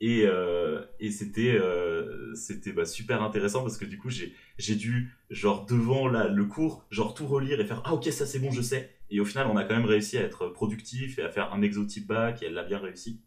Et, 0.00 0.24
euh, 0.26 0.84
et 0.98 1.12
c'était 1.12 1.54
euh, 1.54 2.34
bah, 2.74 2.84
super 2.84 3.22
intéressant 3.22 3.62
parce 3.62 3.76
que 3.76 3.84
du 3.84 3.98
coup, 3.98 4.10
j'ai 4.10 4.74
dû, 4.74 5.12
genre, 5.30 5.64
devant 5.64 6.08
la, 6.08 6.26
le 6.26 6.44
cours, 6.44 6.84
genre, 6.90 7.14
tout 7.14 7.26
relire 7.26 7.60
et 7.60 7.64
faire 7.64 7.82
Ah, 7.84 7.94
ok, 7.94 8.04
ça 8.06 8.26
c'est 8.26 8.40
bon, 8.40 8.50
je 8.50 8.62
sais. 8.62 8.90
Et 9.10 9.20
au 9.20 9.24
final, 9.24 9.46
on 9.46 9.56
a 9.56 9.64
quand 9.64 9.74
même 9.74 9.84
réussi 9.84 10.18
à 10.18 10.22
être 10.22 10.48
productif 10.48 11.18
et 11.18 11.22
à 11.22 11.28
faire 11.28 11.52
un 11.52 11.62
exotype 11.62 12.06
bac 12.06 12.42
et 12.42 12.46
elle 12.46 12.54
l'a 12.54 12.64
bien 12.64 12.78
réussi. 12.78 13.20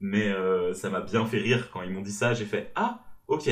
Mais 0.00 0.32
ça 0.72 0.88
m'a 0.88 1.02
bien 1.02 1.26
fait 1.26 1.38
rire 1.38 1.70
quand 1.70 1.82
ils 1.82 1.90
m'ont 1.90 2.00
dit 2.00 2.12
ça. 2.12 2.32
J'ai 2.32 2.46
fait 2.46 2.72
Ah, 2.76 3.04
ok. 3.28 3.50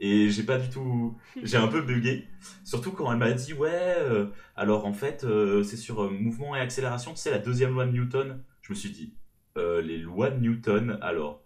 Et 0.00 0.30
j'ai 0.30 0.44
pas 0.44 0.58
du 0.58 0.70
tout. 0.70 1.16
J'ai 1.42 1.56
un 1.56 1.68
peu 1.68 1.82
bugué. 1.82 2.28
Surtout 2.64 2.92
quand 2.92 3.10
elle 3.10 3.18
m'a 3.18 3.32
dit 3.32 3.52
Ouais, 3.52 3.96
euh, 3.98 4.26
alors 4.54 4.86
en 4.86 4.92
fait, 4.92 5.24
euh, 5.24 5.62
c'est 5.62 5.76
sur 5.76 6.04
euh, 6.04 6.10
mouvement 6.10 6.54
et 6.54 6.60
accélération, 6.60 7.16
c'est 7.16 7.30
la 7.30 7.38
deuxième 7.38 7.72
loi 7.72 7.86
de 7.86 7.92
Newton. 7.92 8.42
Je 8.62 8.72
me 8.72 8.74
suis 8.76 8.90
dit 8.90 9.14
Les 9.56 9.98
lois 9.98 10.30
de 10.30 10.38
Newton, 10.38 10.98
alors, 11.02 11.42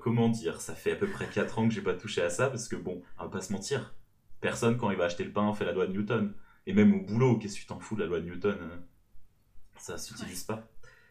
comment 0.00 0.28
dire? 0.28 0.60
Ça 0.60 0.74
fait 0.74 0.92
à 0.92 0.96
peu 0.96 1.06
près 1.06 1.28
4 1.28 1.58
ans 1.58 1.68
que 1.68 1.74
j'ai 1.74 1.82
pas 1.82 1.94
touché 1.94 2.22
à 2.22 2.30
ça 2.30 2.48
parce 2.48 2.66
que 2.66 2.76
bon, 2.76 3.02
on 3.18 3.24
va 3.24 3.30
pas 3.30 3.40
se 3.40 3.52
mentir. 3.52 3.94
Personne, 4.40 4.76
quand 4.76 4.90
il 4.90 4.96
va 4.96 5.04
acheter 5.04 5.24
le 5.24 5.32
pain, 5.32 5.52
fait 5.52 5.64
la 5.64 5.72
loi 5.72 5.86
de 5.86 5.92
Newton. 5.92 6.34
Et 6.66 6.72
même 6.72 6.92
au 6.94 7.00
boulot, 7.02 7.38
qu'est-ce 7.38 7.54
que 7.54 7.60
tu 7.60 7.66
t'en 7.66 7.78
fous 7.78 7.94
de 7.94 8.00
la 8.00 8.06
loi 8.06 8.20
de 8.20 8.24
Newton 8.24 8.58
hein? 8.60 8.82
Ça 9.78 9.98
s'utilise 9.98 10.42
pas. 10.42 10.66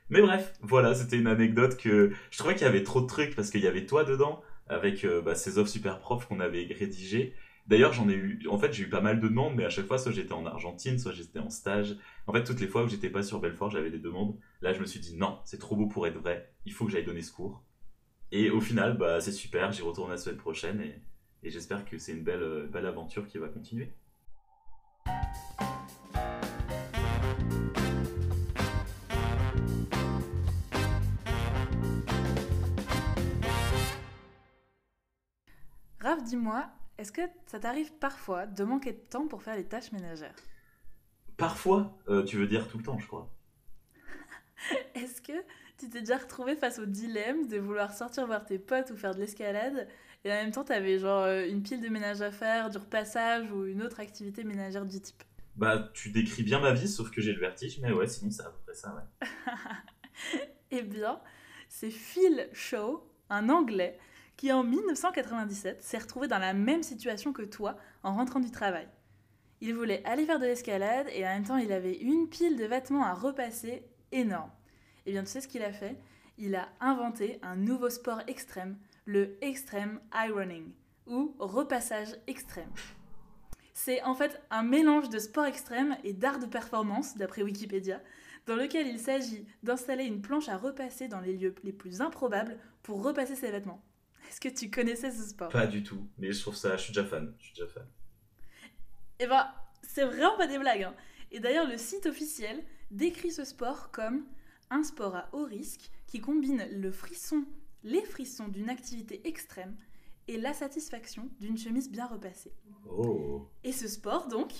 Mais 0.09 0.21
bref, 0.21 0.53
voilà, 0.61 0.93
c'était 0.93 1.17
une 1.17 1.27
anecdote 1.27 1.77
que 1.77 2.11
je 2.29 2.37
trouvais 2.37 2.55
qu'il 2.55 2.65
y 2.65 2.69
avait 2.69 2.83
trop 2.83 3.01
de 3.01 3.07
trucs 3.07 3.35
parce 3.35 3.49
qu'il 3.49 3.61
y 3.61 3.67
avait 3.67 3.85
toi 3.85 4.03
dedans 4.03 4.41
avec 4.67 5.03
euh, 5.03 5.21
bah, 5.21 5.35
ces 5.35 5.57
offres 5.57 5.69
super 5.69 5.99
profs 5.99 6.27
qu'on 6.27 6.39
avait 6.39 6.67
rédigées. 6.77 7.33
D'ailleurs, 7.67 7.93
j'en 7.93 8.07
ai 8.09 8.13
eu, 8.13 8.47
en 8.47 8.59
fait, 8.59 8.73
j'ai 8.73 8.83
eu 8.83 8.89
pas 8.89 9.01
mal 9.01 9.19
de 9.19 9.27
demandes, 9.27 9.55
mais 9.55 9.65
à 9.65 9.69
chaque 9.69 9.87
fois, 9.87 9.97
soit 9.97 10.11
j'étais 10.11 10.33
en 10.33 10.45
Argentine, 10.45 10.99
soit 10.99 11.13
j'étais 11.13 11.39
en 11.39 11.49
stage. 11.49 11.97
En 12.27 12.33
fait, 12.33 12.43
toutes 12.43 12.59
les 12.59 12.67
fois 12.67 12.83
où 12.83 12.87
j'étais 12.87 13.09
pas 13.09 13.23
sur 13.23 13.39
Belfort, 13.39 13.71
j'avais 13.71 13.89
des 13.89 13.99
demandes. 13.99 14.37
Là, 14.61 14.73
je 14.73 14.79
me 14.79 14.85
suis 14.85 14.99
dit, 14.99 15.15
non, 15.15 15.39
c'est 15.45 15.59
trop 15.59 15.75
beau 15.75 15.87
pour 15.87 16.05
être 16.05 16.19
vrai, 16.19 16.53
il 16.65 16.73
faut 16.73 16.85
que 16.85 16.91
j'aille 16.91 17.05
donner 17.05 17.23
ce 17.23 17.31
cours. 17.31 17.63
Et 18.31 18.49
au 18.51 18.61
final, 18.61 18.97
bah, 18.97 19.19
c'est 19.19 19.31
super, 19.31 19.71
j'y 19.71 19.81
retourne 19.81 20.11
la 20.11 20.17
semaine 20.17 20.37
prochaine 20.37 20.81
et, 20.81 21.01
et 21.43 21.49
j'espère 21.49 21.85
que 21.85 21.97
c'est 21.97 22.11
une 22.11 22.23
belle, 22.23 22.43
euh, 22.43 22.67
belle 22.67 22.85
aventure 22.85 23.27
qui 23.27 23.37
va 23.37 23.47
continuer. 23.47 23.91
Raph, 36.15 36.23
dis-moi, 36.23 36.69
est-ce 36.97 37.11
que 37.11 37.21
ça 37.45 37.59
t'arrive 37.59 37.91
parfois 37.93 38.45
de 38.45 38.63
manquer 38.63 38.93
de 38.93 38.97
temps 38.97 39.27
pour 39.27 39.43
faire 39.43 39.55
les 39.55 39.65
tâches 39.65 39.91
ménagères? 39.91 40.35
Parfois 41.35 41.97
euh, 42.07 42.23
Tu 42.23 42.37
veux 42.37 42.47
dire 42.47 42.67
tout 42.69 42.77
le 42.77 42.83
temps, 42.83 42.97
je 42.99 43.07
crois. 43.07 43.29
est-ce 44.95 45.21
que 45.21 45.33
tu 45.77 45.89
t'es 45.89 45.99
déjà 45.99 46.17
retrouvé 46.17 46.55
face 46.55 46.79
au 46.79 46.85
dilemme 46.85 47.47
de 47.47 47.57
vouloir 47.57 47.93
sortir 47.93 48.27
voir 48.27 48.45
tes 48.45 48.59
potes 48.59 48.91
ou 48.91 48.95
faire 48.95 49.13
de 49.13 49.19
l'escalade 49.19 49.89
et 50.23 50.31
en 50.31 50.35
même 50.35 50.51
temps 50.51 50.63
t'avais 50.63 50.99
genre 50.99 51.23
euh, 51.23 51.45
une 51.49 51.61
pile 51.61 51.81
de 51.81 51.89
ménage 51.89 52.21
à 52.21 52.31
faire, 52.31 52.69
du 52.69 52.77
repassage 52.77 53.51
ou 53.51 53.65
une 53.65 53.83
autre 53.83 53.99
activité 53.99 54.45
ménagère 54.45 54.85
du 54.85 55.01
type? 55.01 55.21
Bah, 55.57 55.89
tu 55.93 56.11
décris 56.11 56.43
bien 56.43 56.61
ma 56.61 56.71
vie, 56.71 56.87
sauf 56.87 57.11
que 57.11 57.21
j'ai 57.21 57.33
le 57.33 57.41
vertige, 57.41 57.79
mais 57.81 57.91
ouais, 57.91 58.07
sinon 58.07 58.31
c'est 58.31 58.43
à 58.43 58.49
peu 58.49 58.59
près 58.65 58.73
ça, 58.73 58.95
ouais. 58.95 59.27
eh 60.71 60.81
bien, 60.81 61.19
c'est 61.67 61.91
Phil 61.91 62.47
Shaw, 62.53 63.03
un 63.29 63.49
Anglais, 63.49 63.97
qui 64.37 64.51
en 64.51 64.63
1997 64.63 65.81
s'est 65.83 65.97
retrouvé 65.97 66.27
dans 66.27 66.39
la 66.39 66.53
même 66.53 66.83
situation 66.83 67.33
que 67.33 67.41
toi 67.41 67.77
en 68.03 68.13
rentrant 68.13 68.39
du 68.39 68.51
travail. 68.51 68.87
Il 69.61 69.73
voulait 69.73 70.03
aller 70.05 70.25
faire 70.25 70.39
de 70.39 70.45
l'escalade 70.45 71.07
et 71.13 71.25
en 71.25 71.29
même 71.29 71.45
temps 71.45 71.57
il 71.57 71.71
avait 71.71 71.97
une 71.97 72.27
pile 72.27 72.57
de 72.57 72.65
vêtements 72.65 73.05
à 73.05 73.13
repasser 73.13 73.83
énorme. 74.11 74.51
Et 75.05 75.09
eh 75.09 75.11
bien 75.11 75.23
tu 75.23 75.29
sais 75.29 75.41
ce 75.41 75.47
qu'il 75.47 75.63
a 75.63 75.71
fait? 75.71 75.95
Il 76.37 76.55
a 76.55 76.67
inventé 76.81 77.39
un 77.41 77.55
nouveau 77.55 77.89
sport 77.89 78.21
extrême, 78.27 78.77
le 79.05 79.37
extreme 79.41 80.01
ironing, 80.13 80.73
ou 81.07 81.33
repassage 81.39 82.15
extrême. 82.27 82.69
C'est 83.73 84.01
en 84.03 84.15
fait 84.15 84.41
un 84.51 84.63
mélange 84.63 85.09
de 85.09 85.19
sport 85.19 85.45
extrême 85.45 85.97
et 86.03 86.13
d'art 86.13 86.39
de 86.39 86.45
performance, 86.45 87.17
d'après 87.17 87.43
Wikipédia, 87.43 88.01
dans 88.47 88.55
lequel 88.55 88.87
il 88.87 88.99
s'agit 88.99 89.45
d'installer 89.63 90.05
une 90.05 90.21
planche 90.21 90.49
à 90.49 90.57
repasser 90.57 91.07
dans 91.07 91.19
les 91.19 91.33
lieux 91.33 91.55
les 91.63 91.73
plus 91.73 92.01
improbables 92.01 92.57
pour 92.83 93.03
repasser 93.03 93.35
ses 93.35 93.51
vêtements. 93.51 93.81
Est-ce 94.29 94.39
que 94.41 94.49
tu 94.49 94.69
connaissais 94.69 95.11
ce 95.11 95.23
sport? 95.23 95.49
Pas 95.49 95.67
du 95.67 95.83
tout, 95.83 96.07
mais 96.17 96.31
je 96.31 96.41
trouve 96.41 96.55
ça, 96.55 96.77
je 96.77 96.83
suis 96.83 96.93
déjà 96.93 97.05
fan. 97.05 97.33
Je 97.39 97.43
suis 97.45 97.53
déjà 97.53 97.67
fan. 97.67 97.87
Eh 99.19 99.27
ben, 99.27 99.47
c'est 99.83 100.03
vraiment 100.05 100.35
pas 100.37 100.47
des 100.47 100.57
blagues. 100.59 100.83
hein. 100.83 100.95
Et 101.31 101.39
d'ailleurs, 101.39 101.67
le 101.67 101.77
site 101.77 102.05
officiel 102.05 102.63
décrit 102.91 103.31
ce 103.31 103.43
sport 103.43 103.91
comme 103.91 104.25
un 104.69 104.83
sport 104.83 105.15
à 105.15 105.29
haut 105.33 105.45
risque 105.45 105.89
qui 106.07 106.21
combine 106.21 106.65
le 106.71 106.91
frisson, 106.91 107.45
les 107.83 108.03
frissons 108.03 108.47
d'une 108.47 108.69
activité 108.69 109.27
extrême 109.27 109.75
et 110.27 110.37
la 110.37 110.53
satisfaction 110.53 111.29
d'une 111.39 111.57
chemise 111.57 111.89
bien 111.89 112.07
repassée. 112.07 112.53
Oh. 112.89 113.47
Et 113.63 113.71
ce 113.71 113.87
sport, 113.87 114.27
donc, 114.27 114.51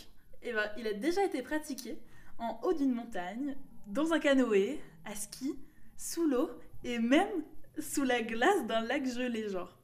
eh 0.44 0.54
ben, 0.54 0.70
il 0.78 0.88
a 0.88 0.94
déjà 0.94 1.24
été 1.26 1.42
pratiqué 1.42 1.98
en 2.38 2.60
haut 2.64 2.74
d'une 2.74 2.94
montagne, 2.94 3.58
dans 3.88 4.14
un 4.14 4.20
canoë, 4.20 4.80
à 5.06 5.16
ski, 5.16 5.58
sous 5.98 6.28
l'eau 6.28 6.50
et 6.84 7.00
même 7.00 7.44
sous 7.80 8.04
la 8.04 8.22
glace 8.22 8.66
d'un 8.68 8.82
lac 8.82 9.06
gelé, 9.06 9.50
genre. 9.50 9.78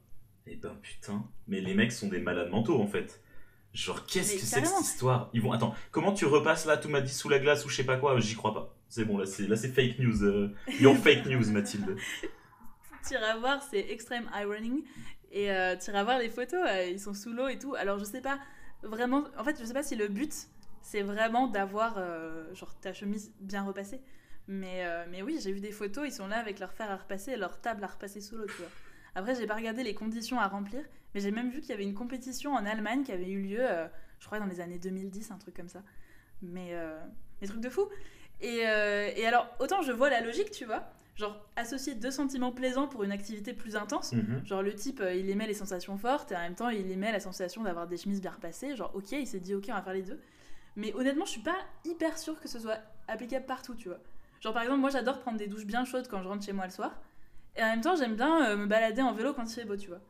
Eh 0.46 0.56
ben 0.56 0.74
putain, 0.82 1.24
mais 1.46 1.60
les 1.60 1.74
mecs 1.74 1.92
sont 1.92 2.08
des 2.08 2.18
malades 2.20 2.50
mentaux 2.50 2.80
en 2.80 2.86
fait. 2.86 3.20
Genre 3.72 4.04
qu'est-ce 4.06 4.34
que 4.34 4.40
c'est 4.40 4.60
que 4.60 4.66
cette 4.68 4.80
histoire? 4.80 5.30
Ils 5.32 5.40
vont 5.40 5.52
attends, 5.52 5.74
comment 5.92 6.12
tu 6.12 6.26
repasses 6.26 6.66
là 6.66 6.76
tout 6.76 6.88
m'a 6.88 7.00
dit 7.00 7.12
sous 7.12 7.28
la 7.28 7.38
glace 7.38 7.64
ou 7.64 7.68
je 7.68 7.76
sais 7.76 7.84
pas 7.84 7.96
quoi, 7.96 8.18
j'y 8.18 8.34
crois 8.34 8.52
pas. 8.52 8.74
C'est 8.88 9.04
bon 9.04 9.16
là 9.18 9.24
c'est 9.26 9.46
là 9.46 9.56
c'est 9.56 9.68
fake 9.68 9.98
news. 10.00 10.24
euh, 10.24 10.54
Your 10.80 10.96
fake 11.04 11.26
news 11.26 11.50
Mathilde. 11.52 11.96
Tu 13.06 13.14
iras 13.14 13.36
voir, 13.38 13.62
c'est 13.62 13.80
Extreme 13.90 14.28
Ironing. 14.34 14.82
Et 15.30 15.50
euh, 15.50 15.76
tu 15.76 15.90
iras 15.90 16.04
voir 16.04 16.18
les 16.18 16.28
photos, 16.28 16.60
euh, 16.68 16.84
ils 16.90 17.00
sont 17.00 17.14
sous 17.14 17.32
l'eau 17.32 17.48
et 17.48 17.58
tout. 17.58 17.74
Alors 17.74 17.98
je 17.98 18.04
sais 18.04 18.20
pas 18.20 18.38
vraiment. 18.82 19.24
En 19.38 19.44
fait, 19.44 19.56
je 19.58 19.64
sais 19.64 19.72
pas 19.72 19.82
si 19.82 19.96
le 19.96 20.08
but 20.08 20.34
c'est 20.82 21.02
vraiment 21.02 21.46
d'avoir 21.46 21.94
euh, 21.98 22.52
genre 22.54 22.74
ta 22.80 22.92
chemise 22.92 23.32
bien 23.40 23.62
repassée. 23.62 24.00
Mais, 24.48 24.84
euh, 24.84 25.04
mais 25.10 25.22
oui, 25.22 25.38
j'ai 25.40 25.52
vu 25.52 25.60
des 25.60 25.72
photos, 25.72 26.06
ils 26.06 26.12
sont 26.12 26.26
là 26.26 26.38
avec 26.38 26.58
leur 26.58 26.72
fer 26.72 26.90
à 26.90 26.96
repasser 26.96 27.32
et 27.32 27.36
leur 27.36 27.60
table 27.60 27.84
à 27.84 27.86
repasser 27.86 28.20
sous 28.20 28.36
l'eau, 28.36 28.46
tu 28.46 28.56
vois. 28.58 28.70
Après, 29.14 29.34
j'ai 29.34 29.46
pas 29.46 29.54
regardé 29.54 29.82
les 29.82 29.94
conditions 29.94 30.40
à 30.40 30.48
remplir, 30.48 30.82
mais 31.14 31.20
j'ai 31.20 31.30
même 31.30 31.50
vu 31.50 31.60
qu'il 31.60 31.70
y 31.70 31.74
avait 31.74 31.84
une 31.84 31.94
compétition 31.94 32.54
en 32.54 32.64
Allemagne 32.64 33.02
qui 33.04 33.12
avait 33.12 33.28
eu 33.28 33.40
lieu, 33.40 33.60
euh, 33.60 33.86
je 34.18 34.26
crois, 34.26 34.38
dans 34.38 34.46
les 34.46 34.60
années 34.60 34.78
2010, 34.78 35.30
un 35.30 35.38
truc 35.38 35.54
comme 35.54 35.68
ça. 35.68 35.82
Mais, 36.40 36.70
euh, 36.72 36.98
mais 37.40 37.46
truc 37.46 37.60
de 37.60 37.68
fou. 37.68 37.86
Et, 38.40 38.66
euh, 38.66 39.10
et 39.14 39.26
alors, 39.26 39.48
autant 39.60 39.82
je 39.82 39.92
vois 39.92 40.10
la 40.10 40.20
logique, 40.20 40.50
tu 40.50 40.64
vois. 40.64 40.84
Genre, 41.14 41.46
associer 41.56 41.94
deux 41.94 42.10
sentiments 42.10 42.52
plaisants 42.52 42.88
pour 42.88 43.04
une 43.04 43.12
activité 43.12 43.52
plus 43.52 43.76
intense. 43.76 44.12
Mhm. 44.12 44.46
Genre, 44.46 44.62
le 44.62 44.74
type, 44.74 45.02
il 45.14 45.28
aimait 45.28 45.46
les 45.46 45.54
sensations 45.54 45.98
fortes 45.98 46.32
et 46.32 46.36
en 46.36 46.40
même 46.40 46.54
temps, 46.54 46.70
il 46.70 46.90
aimait 46.90 47.12
la 47.12 47.20
sensation 47.20 47.62
d'avoir 47.62 47.86
des 47.86 47.98
chemises 47.98 48.22
bien 48.22 48.30
repassées. 48.30 48.74
Genre, 48.74 48.90
ok, 48.94 49.12
il 49.12 49.26
s'est 49.26 49.40
dit, 49.40 49.54
ok, 49.54 49.66
on 49.68 49.74
va 49.74 49.82
faire 49.82 49.92
les 49.92 50.02
deux. 50.02 50.18
Mais 50.74 50.94
honnêtement, 50.94 51.26
je 51.26 51.32
suis 51.32 51.42
pas 51.42 51.58
hyper 51.84 52.16
sûre 52.16 52.40
que 52.40 52.48
ce 52.48 52.58
soit 52.58 52.78
applicable 53.08 53.44
partout, 53.44 53.74
tu 53.74 53.88
vois. 53.88 54.00
Genre, 54.42 54.52
par 54.52 54.62
exemple, 54.62 54.80
moi, 54.80 54.90
j'adore 54.90 55.20
prendre 55.20 55.38
des 55.38 55.46
douches 55.46 55.66
bien 55.66 55.84
chaudes 55.84 56.08
quand 56.08 56.22
je 56.22 56.28
rentre 56.28 56.44
chez 56.44 56.52
moi 56.52 56.66
le 56.66 56.72
soir. 56.72 56.92
Et 57.56 57.62
en 57.62 57.66
même 57.66 57.80
temps, 57.80 57.94
j'aime 57.96 58.16
bien 58.16 58.50
euh, 58.50 58.56
me 58.56 58.66
balader 58.66 59.02
en 59.02 59.12
vélo 59.12 59.32
quand 59.34 59.44
il 59.44 59.54
fait 59.54 59.64
beau, 59.64 59.76
tu 59.76 59.88
vois. 59.88 60.00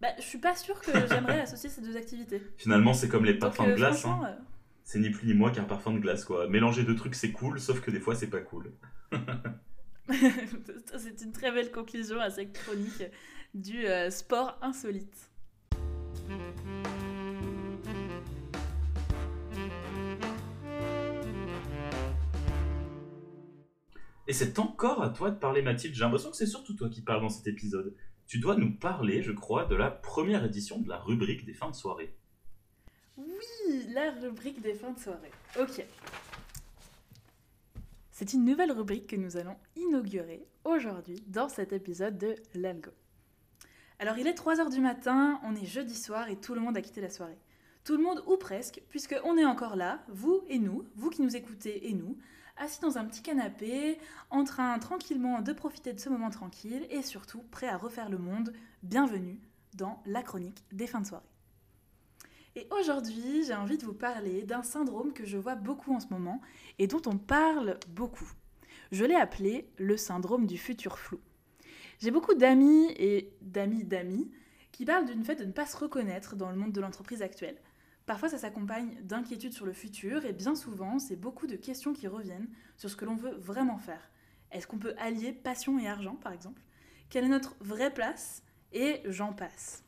Bah, 0.00 0.08
je 0.18 0.22
suis 0.22 0.38
pas 0.38 0.56
sûre 0.56 0.80
que 0.80 0.90
j'aimerais 1.08 1.40
associer 1.42 1.68
ces 1.70 1.80
deux 1.80 1.96
activités. 1.96 2.42
Finalement 2.56 2.92
c'est 2.92 3.08
comme 3.08 3.24
les 3.24 3.34
parfums 3.34 3.68
de 3.68 3.74
glace. 3.74 4.04
hein. 4.04 4.20
euh, 4.26 4.34
C'est 4.82 4.98
ni 4.98 5.10
plus 5.10 5.28
ni 5.28 5.34
moins 5.34 5.52
qu'un 5.52 5.62
parfum 5.62 5.92
de 5.92 6.00
glace 6.00 6.24
quoi. 6.24 6.48
Mélanger 6.48 6.82
deux 6.82 6.96
trucs 6.96 7.14
c'est 7.14 7.30
cool, 7.30 7.60
sauf 7.60 7.80
que 7.80 7.92
des 7.92 8.00
fois 8.00 8.16
c'est 8.16 8.26
pas 8.30 8.40
cool. 8.40 8.72
c'est 10.08 11.22
une 11.22 11.30
très 11.30 11.52
belle 11.52 11.70
conclusion 11.70 12.20
à 12.20 12.30
cette 12.30 12.52
chronique 12.52 13.04
du 13.54 13.86
euh, 13.86 14.10
sport 14.10 14.58
insolite. 14.60 15.30
Et 24.28 24.32
c'est 24.32 24.58
encore 24.58 25.02
à 25.02 25.10
toi 25.10 25.30
de 25.30 25.38
parler 25.38 25.62
Mathilde. 25.62 25.94
J'ai 25.94 26.04
l'impression 26.04 26.30
que 26.30 26.36
c'est 26.36 26.46
surtout 26.46 26.74
toi 26.74 26.88
qui 26.88 27.00
parles 27.00 27.22
dans 27.22 27.28
cet 27.28 27.46
épisode. 27.46 27.94
Tu 28.26 28.38
dois 28.38 28.56
nous 28.56 28.72
parler, 28.72 29.20
je 29.22 29.32
crois, 29.32 29.64
de 29.64 29.74
la 29.74 29.90
première 29.90 30.44
édition 30.44 30.78
de 30.78 30.88
la 30.88 30.98
rubrique 30.98 31.44
des 31.44 31.54
fins 31.54 31.70
de 31.70 31.74
soirée. 31.74 32.14
Oui, 33.16 33.86
la 33.90 34.12
rubrique 34.12 34.62
des 34.62 34.74
fins 34.74 34.92
de 34.92 34.98
soirée. 34.98 35.32
Ok. 35.58 35.84
C'est 38.10 38.32
une 38.32 38.44
nouvelle 38.44 38.70
rubrique 38.70 39.08
que 39.08 39.16
nous 39.16 39.36
allons 39.36 39.56
inaugurer 39.74 40.46
aujourd'hui 40.64 41.24
dans 41.26 41.48
cet 41.48 41.72
épisode 41.72 42.16
de 42.18 42.36
l'Algo. 42.54 42.92
Alors 43.98 44.18
il 44.18 44.26
est 44.26 44.38
3h 44.38 44.70
du 44.72 44.80
matin, 44.80 45.40
on 45.44 45.54
est 45.56 45.66
jeudi 45.66 45.94
soir 45.94 46.28
et 46.28 46.36
tout 46.36 46.54
le 46.54 46.60
monde 46.60 46.76
a 46.76 46.82
quitté 46.82 47.00
la 47.00 47.10
soirée. 47.10 47.38
Tout 47.84 47.96
le 47.96 48.02
monde 48.02 48.22
ou 48.26 48.36
presque, 48.36 48.82
puisque 48.88 49.16
on 49.24 49.36
est 49.36 49.44
encore 49.44 49.76
là, 49.76 50.04
vous 50.08 50.42
et 50.48 50.58
nous, 50.58 50.84
vous 50.94 51.10
qui 51.10 51.22
nous 51.22 51.36
écoutez 51.36 51.88
et 51.88 51.92
nous, 51.92 52.16
assis 52.56 52.80
dans 52.80 52.98
un 52.98 53.04
petit 53.04 53.22
canapé, 53.22 53.98
en 54.30 54.44
train 54.44 54.78
tranquillement 54.78 55.40
de 55.40 55.52
profiter 55.52 55.92
de 55.92 56.00
ce 56.00 56.08
moment 56.08 56.30
tranquille 56.30 56.86
et 56.90 57.02
surtout 57.02 57.42
prêt 57.50 57.68
à 57.68 57.76
refaire 57.76 58.08
le 58.08 58.18
monde. 58.18 58.52
Bienvenue 58.82 59.40
dans 59.74 60.02
la 60.06 60.22
chronique 60.22 60.64
des 60.72 60.86
fins 60.86 61.00
de 61.00 61.06
soirée. 61.06 61.24
Et 62.54 62.66
aujourd'hui, 62.70 63.44
j'ai 63.46 63.54
envie 63.54 63.78
de 63.78 63.84
vous 63.84 63.94
parler 63.94 64.42
d'un 64.42 64.62
syndrome 64.62 65.12
que 65.12 65.24
je 65.24 65.38
vois 65.38 65.54
beaucoup 65.54 65.94
en 65.94 66.00
ce 66.00 66.08
moment 66.10 66.40
et 66.78 66.86
dont 66.86 67.00
on 67.06 67.16
parle 67.16 67.78
beaucoup. 67.88 68.30
Je 68.90 69.04
l'ai 69.04 69.14
appelé 69.14 69.70
le 69.78 69.96
syndrome 69.96 70.46
du 70.46 70.58
futur 70.58 70.98
flou. 70.98 71.18
J'ai 71.98 72.10
beaucoup 72.10 72.34
d'amis 72.34 72.92
et 72.96 73.32
d'amis 73.40 73.84
d'amis 73.84 74.30
qui 74.70 74.84
parlent 74.84 75.06
d'une 75.06 75.24
fait 75.24 75.36
de 75.36 75.44
ne 75.44 75.52
pas 75.52 75.66
se 75.66 75.76
reconnaître 75.76 76.36
dans 76.36 76.50
le 76.50 76.56
monde 76.56 76.72
de 76.72 76.80
l'entreprise 76.80 77.22
actuelle. 77.22 77.56
Parfois, 78.12 78.28
ça 78.28 78.36
s'accompagne 78.36 79.02
d'inquiétudes 79.04 79.54
sur 79.54 79.64
le 79.64 79.72
futur 79.72 80.26
et 80.26 80.34
bien 80.34 80.54
souvent, 80.54 80.98
c'est 80.98 81.16
beaucoup 81.16 81.46
de 81.46 81.56
questions 81.56 81.94
qui 81.94 82.06
reviennent 82.06 82.46
sur 82.76 82.90
ce 82.90 82.94
que 82.94 83.06
l'on 83.06 83.16
veut 83.16 83.34
vraiment 83.36 83.78
faire. 83.78 84.10
Est-ce 84.50 84.66
qu'on 84.66 84.78
peut 84.78 84.94
allier 84.98 85.32
passion 85.32 85.78
et 85.78 85.88
argent, 85.88 86.16
par 86.16 86.34
exemple? 86.34 86.60
Quelle 87.08 87.24
est 87.24 87.28
notre 87.28 87.56
vraie 87.60 87.90
place? 87.90 88.42
Et 88.70 89.00
j'en 89.06 89.32
passe. 89.32 89.82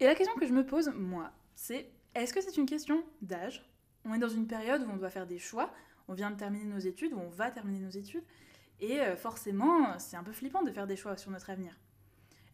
Et 0.00 0.06
la 0.06 0.14
question 0.14 0.34
que 0.36 0.46
je 0.46 0.54
me 0.54 0.64
pose, 0.64 0.88
moi, 0.96 1.32
c'est 1.54 1.92
est-ce 2.14 2.32
que 2.32 2.40
c'est 2.40 2.56
une 2.56 2.64
question 2.64 3.04
d'âge? 3.20 3.70
On 4.06 4.14
est 4.14 4.18
dans 4.18 4.30
une 4.30 4.46
période 4.46 4.84
où 4.84 4.90
on 4.90 4.96
doit 4.96 5.10
faire 5.10 5.26
des 5.26 5.38
choix, 5.38 5.70
on 6.08 6.14
vient 6.14 6.30
de 6.30 6.36
terminer 6.36 6.64
nos 6.64 6.78
études, 6.78 7.12
ou 7.12 7.18
on 7.18 7.28
va 7.28 7.50
terminer 7.50 7.80
nos 7.80 7.90
études, 7.90 8.24
et 8.80 9.02
euh, 9.02 9.16
forcément, 9.16 9.98
c'est 9.98 10.16
un 10.16 10.24
peu 10.24 10.32
flippant 10.32 10.62
de 10.62 10.70
faire 10.70 10.86
des 10.86 10.96
choix 10.96 11.18
sur 11.18 11.30
notre 11.30 11.50
avenir. 11.50 11.78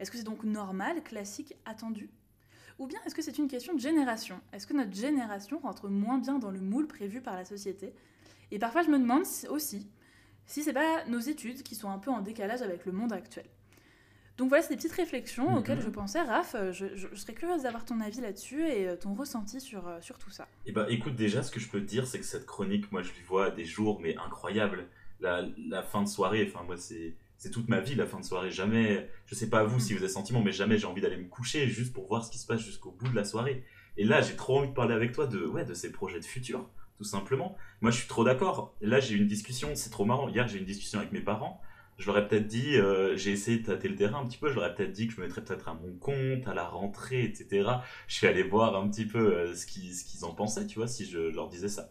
Est-ce 0.00 0.10
que 0.10 0.18
c'est 0.18 0.24
donc 0.24 0.42
normal, 0.42 1.00
classique, 1.04 1.54
attendu? 1.64 2.10
Ou 2.80 2.86
bien 2.86 2.98
est-ce 3.04 3.14
que 3.14 3.20
c'est 3.20 3.36
une 3.36 3.46
question 3.46 3.74
de 3.74 3.78
génération? 3.80 4.40
Est-ce 4.54 4.66
que 4.66 4.72
notre 4.72 4.94
génération 4.94 5.58
rentre 5.58 5.88
moins 5.90 6.16
bien 6.18 6.38
dans 6.38 6.50
le 6.50 6.60
moule 6.60 6.86
prévu 6.86 7.20
par 7.20 7.36
la 7.36 7.44
société? 7.44 7.92
Et 8.50 8.58
parfois, 8.58 8.82
je 8.82 8.88
me 8.88 8.98
demande 8.98 9.26
si- 9.26 9.46
aussi 9.48 9.86
si 10.46 10.62
c'est 10.64 10.72
pas 10.72 11.04
nos 11.04 11.18
études 11.20 11.62
qui 11.62 11.74
sont 11.74 11.90
un 11.90 11.98
peu 11.98 12.10
en 12.10 12.22
décalage 12.22 12.62
avec 12.62 12.86
le 12.86 12.92
monde 12.92 13.12
actuel. 13.12 13.44
Donc 14.38 14.48
voilà, 14.48 14.62
c'est 14.62 14.70
des 14.70 14.76
petites 14.76 14.92
réflexions 14.92 15.50
Mhm. 15.50 15.58
auxquelles 15.58 15.80
je 15.82 15.90
pensais. 15.90 16.22
Raph, 16.22 16.54
euh, 16.54 16.72
je, 16.72 16.96
je- 16.96 17.08
je 17.12 17.14
serais 17.16 17.34
curieuse 17.34 17.62
d'avoir 17.64 17.84
ton 17.84 18.00
avis 18.00 18.22
là-dessus 18.22 18.64
et 18.66 18.88
euh, 18.88 18.96
ton 18.96 19.12
ressenti 19.12 19.60
sur, 19.60 19.86
euh, 19.86 20.00
sur 20.00 20.16
tout 20.18 20.30
ça. 20.30 20.48
Eh 20.64 20.72
ben, 20.72 20.86
écoute, 20.88 21.14
déjà, 21.14 21.42
ce 21.42 21.50
que 21.50 21.60
je 21.60 21.68
peux 21.68 21.80
te 21.80 21.84
dire, 21.86 22.06
c'est 22.06 22.18
que 22.18 22.24
cette 22.24 22.46
chronique, 22.46 22.90
moi, 22.90 23.02
je 23.02 23.12
lui 23.12 23.22
vois 23.22 23.50
des 23.50 23.66
jours, 23.66 24.00
mais 24.00 24.16
incroyables. 24.16 24.88
La, 25.20 25.44
la 25.68 25.82
fin 25.82 26.02
de 26.02 26.08
soirée, 26.08 26.50
enfin, 26.50 26.64
moi, 26.64 26.78
c'est, 26.78 27.14
c'est 27.40 27.50
toute 27.50 27.70
ma 27.70 27.80
vie, 27.80 27.94
la 27.94 28.04
fin 28.04 28.20
de 28.20 28.24
soirée. 28.24 28.50
Jamais, 28.50 29.08
je 29.24 29.34
sais 29.34 29.48
pas 29.48 29.64
vous 29.64 29.80
si 29.80 29.94
vous 29.94 30.00
avez 30.00 30.12
sentiment, 30.12 30.42
mais 30.42 30.52
jamais 30.52 30.76
j'ai 30.76 30.84
envie 30.84 31.00
d'aller 31.00 31.16
me 31.16 31.26
coucher 31.26 31.66
juste 31.68 31.94
pour 31.94 32.06
voir 32.06 32.22
ce 32.22 32.30
qui 32.30 32.36
se 32.36 32.46
passe 32.46 32.60
jusqu'au 32.60 32.90
bout 32.90 33.08
de 33.08 33.16
la 33.16 33.24
soirée. 33.24 33.64
Et 33.96 34.04
là, 34.04 34.20
j'ai 34.20 34.36
trop 34.36 34.58
envie 34.58 34.68
de 34.68 34.74
parler 34.74 34.92
avec 34.94 35.12
toi 35.12 35.26
de, 35.26 35.46
ouais, 35.46 35.64
de 35.64 35.72
ces 35.72 35.90
projets 35.90 36.20
de 36.20 36.24
futur, 36.26 36.68
tout 36.98 37.04
simplement. 37.04 37.56
Moi, 37.80 37.92
je 37.92 37.96
suis 37.96 38.08
trop 38.08 38.24
d'accord. 38.24 38.76
Là, 38.82 39.00
j'ai 39.00 39.14
eu 39.14 39.18
une 39.18 39.26
discussion, 39.26 39.70
c'est 39.74 39.88
trop 39.88 40.04
marrant. 40.04 40.28
Hier, 40.28 40.46
j'ai 40.48 40.56
eu 40.56 40.58
une 40.58 40.66
discussion 40.66 40.98
avec 40.98 41.12
mes 41.12 41.22
parents. 41.22 41.62
Je 41.96 42.06
leur 42.08 42.18
ai 42.18 42.28
peut-être 42.28 42.46
dit, 42.46 42.76
euh, 42.76 43.16
j'ai 43.16 43.32
essayé 43.32 43.60
de 43.60 43.64
tâter 43.64 43.88
le 43.88 43.96
terrain 43.96 44.20
un 44.20 44.26
petit 44.26 44.38
peu, 44.38 44.50
je 44.50 44.56
leur 44.56 44.66
ai 44.66 44.74
peut-être 44.74 44.92
dit 44.92 45.06
que 45.06 45.14
je 45.14 45.20
me 45.20 45.26
mettrais 45.26 45.42
peut-être 45.42 45.68
à 45.68 45.74
mon 45.74 45.94
compte, 45.94 46.46
à 46.46 46.52
la 46.52 46.66
rentrée, 46.66 47.24
etc. 47.24 47.70
Je 48.06 48.14
suis 48.14 48.26
allé 48.26 48.42
voir 48.42 48.76
un 48.76 48.86
petit 48.88 49.06
peu 49.06 49.18
euh, 49.34 49.54
ce 49.54 49.64
qu'ils 49.64 49.94
ce 49.94 50.04
qu'ils 50.04 50.26
en 50.26 50.34
pensaient, 50.34 50.66
tu 50.66 50.78
vois, 50.78 50.88
si 50.88 51.06
je 51.06 51.18
leur 51.18 51.48
disais 51.48 51.68
ça. 51.68 51.90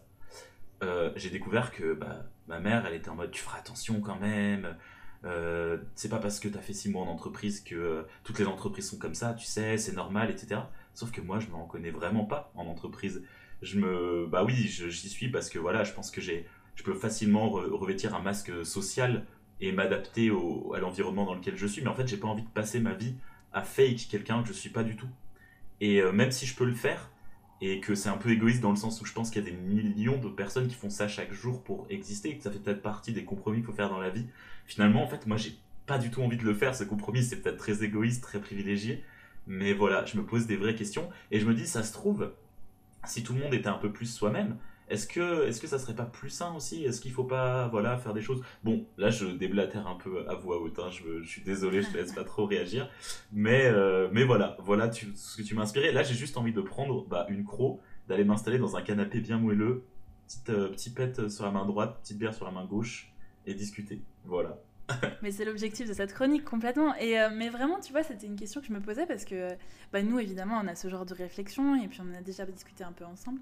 Euh, 0.84 1.12
j'ai 1.16 1.30
découvert 1.30 1.72
que 1.72 1.92
bah, 1.92 2.24
ma 2.46 2.60
mère, 2.60 2.86
elle 2.86 2.94
était 2.94 3.08
en 3.08 3.16
mode, 3.16 3.32
tu 3.32 3.42
feras 3.42 3.58
attention 3.58 4.00
quand 4.00 4.18
même. 4.18 4.76
Euh, 5.24 5.78
c'est 5.94 6.08
pas 6.08 6.18
parce 6.18 6.40
que 6.40 6.48
t'as 6.48 6.60
fait 6.60 6.72
six 6.72 6.88
mois 6.88 7.02
en 7.02 7.08
entreprise 7.08 7.60
que 7.60 7.74
euh, 7.74 8.02
toutes 8.24 8.38
les 8.38 8.46
entreprises 8.46 8.88
sont 8.88 8.98
comme 8.98 9.14
ça, 9.14 9.34
tu 9.34 9.44
sais, 9.44 9.76
c'est 9.76 9.92
normal, 9.92 10.30
etc. 10.30 10.62
Sauf 10.94 11.10
que 11.12 11.20
moi, 11.20 11.38
je 11.40 11.48
me 11.48 11.56
reconnais 11.56 11.90
vraiment 11.90 12.24
pas 12.24 12.50
en 12.54 12.66
entreprise. 12.66 13.22
Je 13.62 13.78
me, 13.78 14.26
bah 14.26 14.44
oui, 14.44 14.54
j'y 14.54 15.08
suis 15.08 15.28
parce 15.28 15.50
que 15.50 15.58
voilà, 15.58 15.84
je 15.84 15.92
pense 15.92 16.10
que 16.10 16.20
j'ai, 16.22 16.46
je 16.74 16.82
peux 16.82 16.94
facilement 16.94 17.48
re- 17.50 17.70
revêtir 17.70 18.14
un 18.14 18.22
masque 18.22 18.64
social 18.64 19.26
et 19.60 19.72
m'adapter 19.72 20.30
à 20.74 20.78
l'environnement 20.78 21.26
dans 21.26 21.34
lequel 21.34 21.56
je 21.56 21.66
suis. 21.66 21.82
Mais 21.82 21.88
en 21.88 21.94
fait, 21.94 22.08
j'ai 22.08 22.16
pas 22.16 22.28
envie 22.28 22.42
de 22.42 22.48
passer 22.48 22.80
ma 22.80 22.94
vie 22.94 23.14
à 23.52 23.62
fake 23.62 24.08
quelqu'un 24.10 24.42
que 24.42 24.48
je 24.48 24.54
suis 24.54 24.70
pas 24.70 24.82
du 24.82 24.96
tout. 24.96 25.08
Et 25.82 26.00
euh, 26.00 26.12
même 26.12 26.30
si 26.30 26.46
je 26.46 26.56
peux 26.56 26.64
le 26.64 26.74
faire, 26.74 27.10
et 27.60 27.80
que 27.80 27.94
c'est 27.94 28.08
un 28.08 28.16
peu 28.16 28.30
égoïste 28.30 28.60
dans 28.60 28.70
le 28.70 28.76
sens 28.76 29.00
où 29.00 29.04
je 29.04 29.12
pense 29.12 29.30
qu'il 29.30 29.44
y 29.44 29.46
a 29.46 29.50
des 29.50 29.56
millions 29.56 30.18
de 30.18 30.28
personnes 30.28 30.68
qui 30.68 30.74
font 30.74 30.90
ça 30.90 31.08
chaque 31.08 31.32
jour 31.32 31.62
pour 31.62 31.86
exister, 31.90 32.30
et 32.30 32.36
que 32.36 32.42
ça 32.42 32.50
fait 32.50 32.58
peut-être 32.58 32.82
partie 32.82 33.12
des 33.12 33.24
compromis 33.24 33.58
qu'il 33.58 33.66
faut 33.66 33.72
faire 33.72 33.90
dans 33.90 34.00
la 34.00 34.10
vie. 34.10 34.26
Finalement, 34.66 35.02
en 35.02 35.06
fait, 35.06 35.26
moi, 35.26 35.36
j'ai 35.36 35.54
pas 35.86 35.98
du 35.98 36.10
tout 36.10 36.22
envie 36.22 36.36
de 36.36 36.44
le 36.44 36.54
faire. 36.54 36.74
Ce 36.74 36.84
compromis, 36.84 37.22
c'est 37.22 37.36
peut-être 37.36 37.58
très 37.58 37.82
égoïste, 37.84 38.22
très 38.22 38.40
privilégié. 38.40 39.02
Mais 39.46 39.72
voilà, 39.72 40.04
je 40.04 40.16
me 40.16 40.24
pose 40.24 40.46
des 40.46 40.56
vraies 40.56 40.74
questions 40.74 41.08
et 41.30 41.40
je 41.40 41.46
me 41.46 41.54
dis, 41.54 41.66
ça 41.66 41.82
se 41.82 41.92
trouve, 41.92 42.32
si 43.04 43.22
tout 43.22 43.34
le 43.34 43.40
monde 43.40 43.54
était 43.54 43.68
un 43.68 43.78
peu 43.78 43.90
plus 43.90 44.06
soi-même, 44.06 44.56
est-ce 44.90 45.06
que, 45.06 45.46
est-ce 45.46 45.60
que 45.60 45.66
ça 45.66 45.78
serait 45.78 45.94
pas 45.94 46.04
plus 46.04 46.30
sain 46.30 46.54
aussi? 46.54 46.84
Est-ce 46.84 47.00
qu'il 47.00 47.12
faut 47.12 47.24
pas 47.24 47.68
voilà, 47.68 47.96
faire 47.96 48.12
des 48.12 48.20
choses? 48.20 48.42
Bon, 48.64 48.84
là 48.98 49.10
je 49.10 49.26
déblatère 49.26 49.86
un 49.86 49.94
peu 49.94 50.28
à 50.28 50.34
voix 50.34 50.60
haute, 50.60 50.78
hein, 50.78 50.90
je, 50.90 51.24
suis 51.26 51.42
désolé, 51.42 51.82
je 51.82 51.88
te 51.88 51.96
laisse 51.96 52.12
pas 52.12 52.24
trop 52.24 52.44
réagir. 52.44 52.90
Mais, 53.32 53.66
euh, 53.66 54.08
mais 54.12 54.24
voilà, 54.24 54.56
voilà 54.58 54.90
ce 54.92 55.36
que 55.36 55.42
tu 55.42 55.54
m'as 55.54 55.62
inspiré. 55.62 55.92
Là 55.92 56.02
j'ai 56.02 56.14
juste 56.14 56.36
envie 56.36 56.52
de 56.52 56.60
prendre 56.60 57.06
bah, 57.06 57.26
une 57.28 57.44
croc, 57.44 57.80
d'aller 58.08 58.24
m'installer 58.24 58.58
dans 58.58 58.76
un 58.76 58.82
canapé 58.82 59.20
bien 59.20 59.38
moelleux, 59.38 59.84
petite, 60.26 60.50
euh, 60.50 60.68
petit 60.68 60.90
pet 60.90 61.28
sur 61.28 61.44
la 61.44 61.52
main 61.52 61.64
droite, 61.64 62.00
petite 62.02 62.18
bière 62.18 62.34
sur 62.34 62.44
la 62.44 62.50
main 62.50 62.64
gauche, 62.64 63.12
et 63.46 63.54
discuter. 63.54 64.02
Voilà. 64.24 64.58
mais 65.22 65.30
c'est 65.30 65.44
l'objectif 65.44 65.88
de 65.88 65.92
cette 65.92 66.12
chronique 66.12 66.44
complètement. 66.44 66.94
Et 66.96 67.20
euh, 67.20 67.30
mais 67.32 67.48
vraiment, 67.48 67.78
tu 67.80 67.92
vois, 67.92 68.02
c'était 68.02 68.26
une 68.26 68.36
question 68.36 68.60
que 68.60 68.66
je 68.66 68.72
me 68.72 68.80
posais 68.80 69.06
parce 69.06 69.24
que 69.24 69.48
bah, 69.92 70.02
nous, 70.02 70.18
évidemment, 70.18 70.60
on 70.62 70.66
a 70.66 70.74
ce 70.74 70.88
genre 70.88 71.06
de 71.06 71.14
réflexion 71.14 71.80
et 71.80 71.88
puis 71.88 72.00
on 72.00 72.18
a 72.18 72.22
déjà 72.22 72.44
discuté 72.46 72.84
un 72.84 72.92
peu 72.92 73.04
ensemble. 73.04 73.40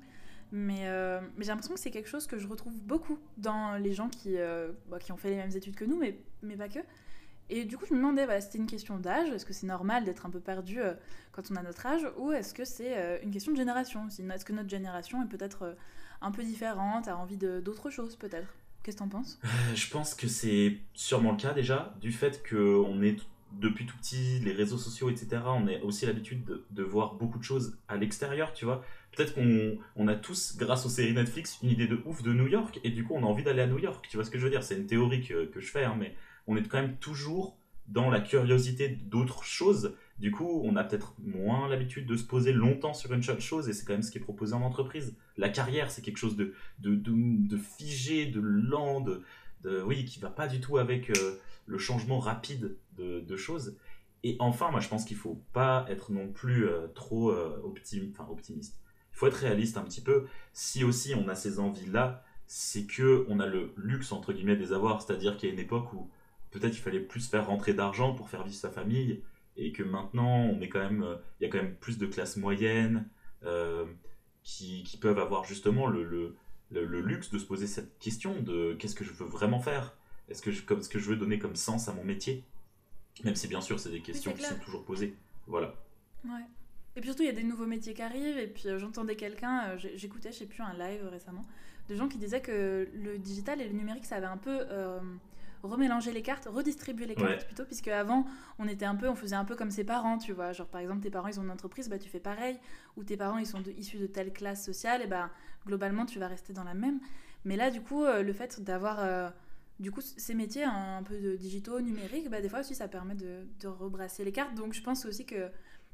Mais, 0.51 0.87
euh, 0.87 1.21
mais 1.37 1.45
j'ai 1.45 1.51
l'impression 1.51 1.75
que 1.75 1.81
c'est 1.81 1.91
quelque 1.91 2.09
chose 2.09 2.27
que 2.27 2.39
je 2.39 2.47
retrouve 2.49 2.75
beaucoup 2.83 3.19
dans 3.37 3.75
les 3.75 3.93
gens 3.93 4.09
qui, 4.09 4.37
euh, 4.37 4.73
bah, 4.89 4.99
qui 4.99 5.13
ont 5.13 5.17
fait 5.17 5.31
les 5.31 5.37
mêmes 5.37 5.55
études 5.55 5.75
que 5.75 5.85
nous, 5.85 5.99
mais, 5.99 6.19
mais 6.43 6.57
pas 6.57 6.69
que. 6.69 6.79
Et 7.51 7.65
du 7.65 7.77
coup, 7.79 7.87
je 7.87 7.95
me 7.95 7.99
demandais, 7.99 8.27
bah, 8.27 8.41
c'était 8.41 8.59
une 8.59 8.67
question 8.67 8.99
d'âge, 8.99 9.29
est-ce 9.31 9.47
que 9.47 9.53
c'est 9.53 9.67
normal 9.67 10.05
d'être 10.05 10.27
un 10.27 10.31
peu 10.31 10.41
perdu 10.41 10.81
euh, 10.81 10.95
quand 11.33 11.51
on 11.51 11.57
a 11.57 11.63
notre 11.63 11.85
âge, 11.87 12.07
ou 12.19 12.33
est-ce 12.33 12.55
que 12.55 12.65
c'est 12.65 13.23
une 13.23 13.31
question 13.31 13.53
de 13.53 13.57
génération 13.57 14.07
Est-ce 14.09 14.45
que 14.45 14.53
notre 14.53 14.69
génération 14.69 15.23
est 15.23 15.29
peut-être 15.29 15.77
un 16.21 16.31
peu 16.31 16.43
différente, 16.43 17.09
a 17.09 17.17
envie 17.17 17.37
d'autre 17.37 17.91
chose 17.91 18.17
peut-être? 18.17 18.55
Qu'est-ce 18.83 18.97
que 18.97 19.03
t'en 19.03 19.09
penses? 19.09 19.39
Je 19.75 19.91
pense 19.91 20.15
que 20.15 20.29
c'est 20.29 20.79
sûrement 20.95 21.33
le 21.33 21.37
cas 21.37 21.53
déjà, 21.53 21.95
du 22.01 22.13
fait 22.13 22.43
qu'on 22.49 23.03
est 23.03 23.17
depuis 23.53 23.87
tout 23.87 23.97
petit, 23.97 24.41
les 24.41 24.53
réseaux 24.53 24.79
sociaux, 24.79 25.11
etc., 25.11 25.43
on 25.47 25.67
a 25.69 25.79
aussi 25.83 26.07
l'habitude 26.07 26.45
de, 26.45 26.65
de, 26.71 26.83
voir 26.83 27.15
beaucoup 27.15 27.39
de 27.39 27.45
choses 27.45 27.79
à 27.89 27.97
l'extérieur, 27.97 28.53
tu 28.53 28.65
vois. 28.65 28.85
Peut-être 29.17 29.35
qu'on 29.35 29.79
on 29.97 30.09
a 30.09 30.15
tous, 30.15 30.57
grâce 30.57 30.87
aux 30.87 30.89
séries 30.89 31.13
Netflix, 31.13 31.59
une 31.63 31.71
idée 31.71 31.87
de 31.87 32.01
ouf 32.05 32.23
de 32.23 32.33
New 32.33 32.47
York, 32.47 32.79
et 32.85 32.91
du 32.91 33.05
coup, 33.05 33.15
on 33.15 33.23
a 33.23 33.27
envie 33.27 33.43
d'aller 33.43 33.63
à 33.63 33.67
New 33.67 33.79
York. 33.79 34.07
Tu 34.09 34.17
vois 34.17 34.25
ce 34.25 34.31
que 34.31 34.39
je 34.39 34.45
veux 34.45 34.51
dire? 34.51 34.63
C'est 34.63 34.77
une 34.77 34.87
théorie 34.87 35.23
que, 35.23 35.51
je 35.57 35.67
fais, 35.67 35.85
hein, 35.85 35.97
mais 35.99 36.15
on 36.47 36.57
est 36.57 36.67
quand 36.69 36.81
même 36.81 36.97
toujours 36.97 37.59
dans 37.89 38.11
la 38.11 38.21
curiosité 38.21 38.89
d'autres 38.89 39.45
choses. 39.45 39.97
Du 40.19 40.31
coup, 40.31 40.63
on 40.65 40.77
a 40.77 40.85
peut-être 40.85 41.15
moins 41.19 41.69
l'habitude 41.69 42.07
de 42.07 42.17
se 42.17 42.25
poser 42.25 42.53
longtemps 42.53 42.95
sur 42.95 43.13
une 43.13 43.23
seule 43.23 43.41
chose, 43.41 43.69
et 43.69 43.73
c'est 43.73 43.85
quand 43.85 43.95
même 43.95 44.03
ce 44.03 44.11
qui 44.11 44.19
est 44.19 44.23
proposé 44.23 44.55
en 44.55 44.63
entreprise. 44.63 45.17
La 45.37 45.49
carrière, 45.49 45.91
c'est 45.91 46.03
quelque 46.03 46.19
chose 46.19 46.37
de, 46.37 46.55
de, 46.81 46.95
de, 46.95 47.13
de, 47.49 47.57
figé, 47.57 48.27
de 48.27 48.41
lent, 48.41 49.01
de, 49.01 49.23
oui, 49.83 50.05
qui 50.05 50.21
va 50.21 50.31
pas 50.31 50.49
du 50.49 50.61
tout 50.61 50.79
avec 50.79 51.11
euh, 51.11 51.39
le 51.67 51.79
changement 51.79 52.19
rapide 52.19 52.77
de, 52.97 53.37
choses. 53.37 53.77
Et 54.25 54.37
enfin, 54.41 54.71
moi, 54.71 54.81
je 54.81 54.89
pense 54.89 55.05
qu'il 55.05 55.17
faut 55.17 55.41
pas 55.53 55.87
être 55.89 56.11
non 56.11 56.29
plus 56.29 56.67
euh, 56.67 56.89
trop 56.89 57.31
euh, 57.31 57.61
optimiste. 57.63 58.81
Faut 59.19 59.27
être 59.27 59.35
réaliste 59.35 59.77
un 59.77 59.83
petit 59.83 60.01
peu. 60.01 60.27
Si 60.53 60.85
aussi 60.85 61.13
on 61.17 61.27
a 61.27 61.35
ces 61.35 61.59
envies-là, 61.59 62.23
c'est 62.47 62.85
que 62.85 63.27
on 63.29 63.41
a 63.41 63.47
le 63.47 63.73
luxe 63.77 64.13
entre 64.13 64.33
guillemets 64.33 64.55
de 64.55 64.61
les 64.61 64.73
avoir. 64.73 65.03
C'est-à-dire 65.03 65.37
qu'il 65.37 65.49
y 65.49 65.51
a 65.51 65.55
une 65.55 65.61
époque 65.61 65.93
où 65.93 66.09
peut-être 66.53 66.73
il 66.73 66.81
fallait 66.81 67.01
plus 67.01 67.29
faire 67.29 67.49
rentrer 67.49 67.75
d'argent 67.75 68.15
pour 68.15 68.31
faire 68.31 68.45
vivre 68.45 68.55
sa 68.55 68.71
famille, 68.71 69.25
et 69.57 69.73
que 69.73 69.83
maintenant 69.83 70.43
on 70.43 70.61
est 70.61 70.69
quand 70.69 70.79
même, 70.79 71.03
euh, 71.03 71.17
il 71.41 71.45
y 71.45 71.47
a 71.49 71.51
quand 71.51 71.59
même 71.59 71.75
plus 71.75 71.99
de 71.99 72.07
classes 72.07 72.37
moyennes 72.37 73.09
qui, 74.45 74.85
qui, 74.85 74.97
peuvent 74.99 75.19
avoir 75.19 75.45
justement 75.45 75.89
le, 75.89 76.05
le, 76.05 76.37
le, 76.71 77.01
luxe 77.01 77.31
de 77.31 77.39
se 77.39 77.45
poser 77.45 77.67
cette 77.67 77.99
question 77.99 78.41
de 78.41 78.77
qu'est-ce 78.79 78.95
que 78.95 79.05
je 79.05 79.13
veux 79.13 79.27
vraiment 79.27 79.59
faire? 79.59 79.97
Est-ce 80.29 80.43
que, 80.43 80.53
je, 80.53 80.63
comme, 80.63 80.81
ce 80.81 80.89
que 80.89 81.01
je 81.01 81.11
veux 81.11 81.17
donner 81.17 81.41
comme 81.41 81.57
sens 81.57 81.89
à 81.89 81.93
mon 81.93 82.05
métier? 82.05 82.45
Même 83.25 83.35
si 83.35 83.49
bien 83.49 83.61
sûr 83.61 83.81
c'est 83.81 83.91
des 83.91 84.01
questions 84.01 84.33
qui 84.33 84.43
sont 84.43 84.59
toujours 84.65 84.85
posées. 84.85 85.17
Voilà. 85.49 85.75
Ouais. 86.25 86.45
Et 86.99 87.01
puis 87.01 87.11
surtout, 87.11 87.23
il 87.23 87.27
y 87.27 87.31
a 87.31 87.33
des 87.33 87.45
nouveaux 87.45 87.67
métiers 87.67 87.95
qui 87.95 88.03
arrivent. 88.03 88.39
Et 88.39 88.49
puis 88.49 88.69
euh, 88.69 88.81
j'entendais 88.81 89.15
quelqu'un, 89.15 89.69
euh, 89.69 89.77
j'écoutais, 89.95 90.33
je 90.33 90.39
sais 90.39 90.47
plus, 90.47 90.65
un 90.65 90.75
live 90.75 91.07
récemment, 91.07 91.45
de 91.89 91.95
gens 91.95 92.09
qui 92.09 92.19
disaient 92.19 92.41
que 92.41 92.89
le 92.93 93.19
digital 93.19 93.61
et 93.61 93.69
le 93.69 93.73
numérique, 93.73 94.05
ça 94.05 94.17
avait 94.17 94.27
un 94.27 94.37
peu 94.37 94.67
euh, 94.69 94.99
remélangé 95.63 96.11
les 96.11 96.23
cartes, 96.23 96.49
redistribué 96.53 97.07
les 97.07 97.15
cartes 97.15 97.47
plutôt, 97.47 97.65
puisque 97.65 97.87
avant, 97.87 98.27
on 98.59 98.67
était 98.67 98.85
un 98.85 98.97
peu, 98.97 99.09
on 99.09 99.15
faisait 99.15 99.37
un 99.37 99.45
peu 99.45 99.55
comme 99.55 99.71
ses 99.71 99.85
parents, 99.85 100.19
tu 100.19 100.33
vois. 100.33 100.53
Genre 100.53 100.67
par 100.67 100.81
exemple, 100.81 101.01
tes 101.01 101.11
parents 101.11 101.29
ils 101.29 101.39
ont 101.39 101.45
une 101.45 101.53
entreprise, 101.53 101.89
bah 101.89 102.01
tu 102.01 102.09
fais 102.09 102.19
pareil. 102.19 102.59
Ou 102.97 103.05
tes 103.05 103.17
parents 103.17 103.39
ils 103.39 103.47
sont 103.47 103.63
issus 103.77 103.99
de 103.99 104.09
telle 104.09 104.33
classe 104.33 104.65
sociale, 104.65 105.01
et 105.03 105.07
bah 105.07 105.31
globalement 105.69 106.05
tu 106.05 106.19
vas 106.19 106.27
rester 106.27 106.53
dans 106.53 106.65
la 106.65 106.75
même. 106.75 106.99
Mais 107.45 107.55
là, 107.55 107.71
du 107.71 107.81
coup, 107.81 108.05
le 108.07 108.33
fait 108.33 108.61
d'avoir 108.61 109.33
du 109.79 109.93
coup, 109.93 110.01
ces 110.01 110.35
métiers 110.35 110.65
un 110.65 111.05
peu 111.05 111.17
de 111.17 111.37
digitaux, 111.37 111.81
numériques, 111.81 112.29
bah, 112.29 112.41
des 112.41 112.49
fois 112.49 112.59
aussi 112.59 112.75
ça 112.75 112.89
permet 112.89 113.15
de, 113.15 113.47
de, 113.61 113.69
rebrasser 113.69 114.25
les 114.25 114.33
cartes. 114.33 114.57
Donc 114.57 114.73
je 114.75 114.83
pense 114.83 115.07
aussi 115.07 115.25
que 115.25 115.49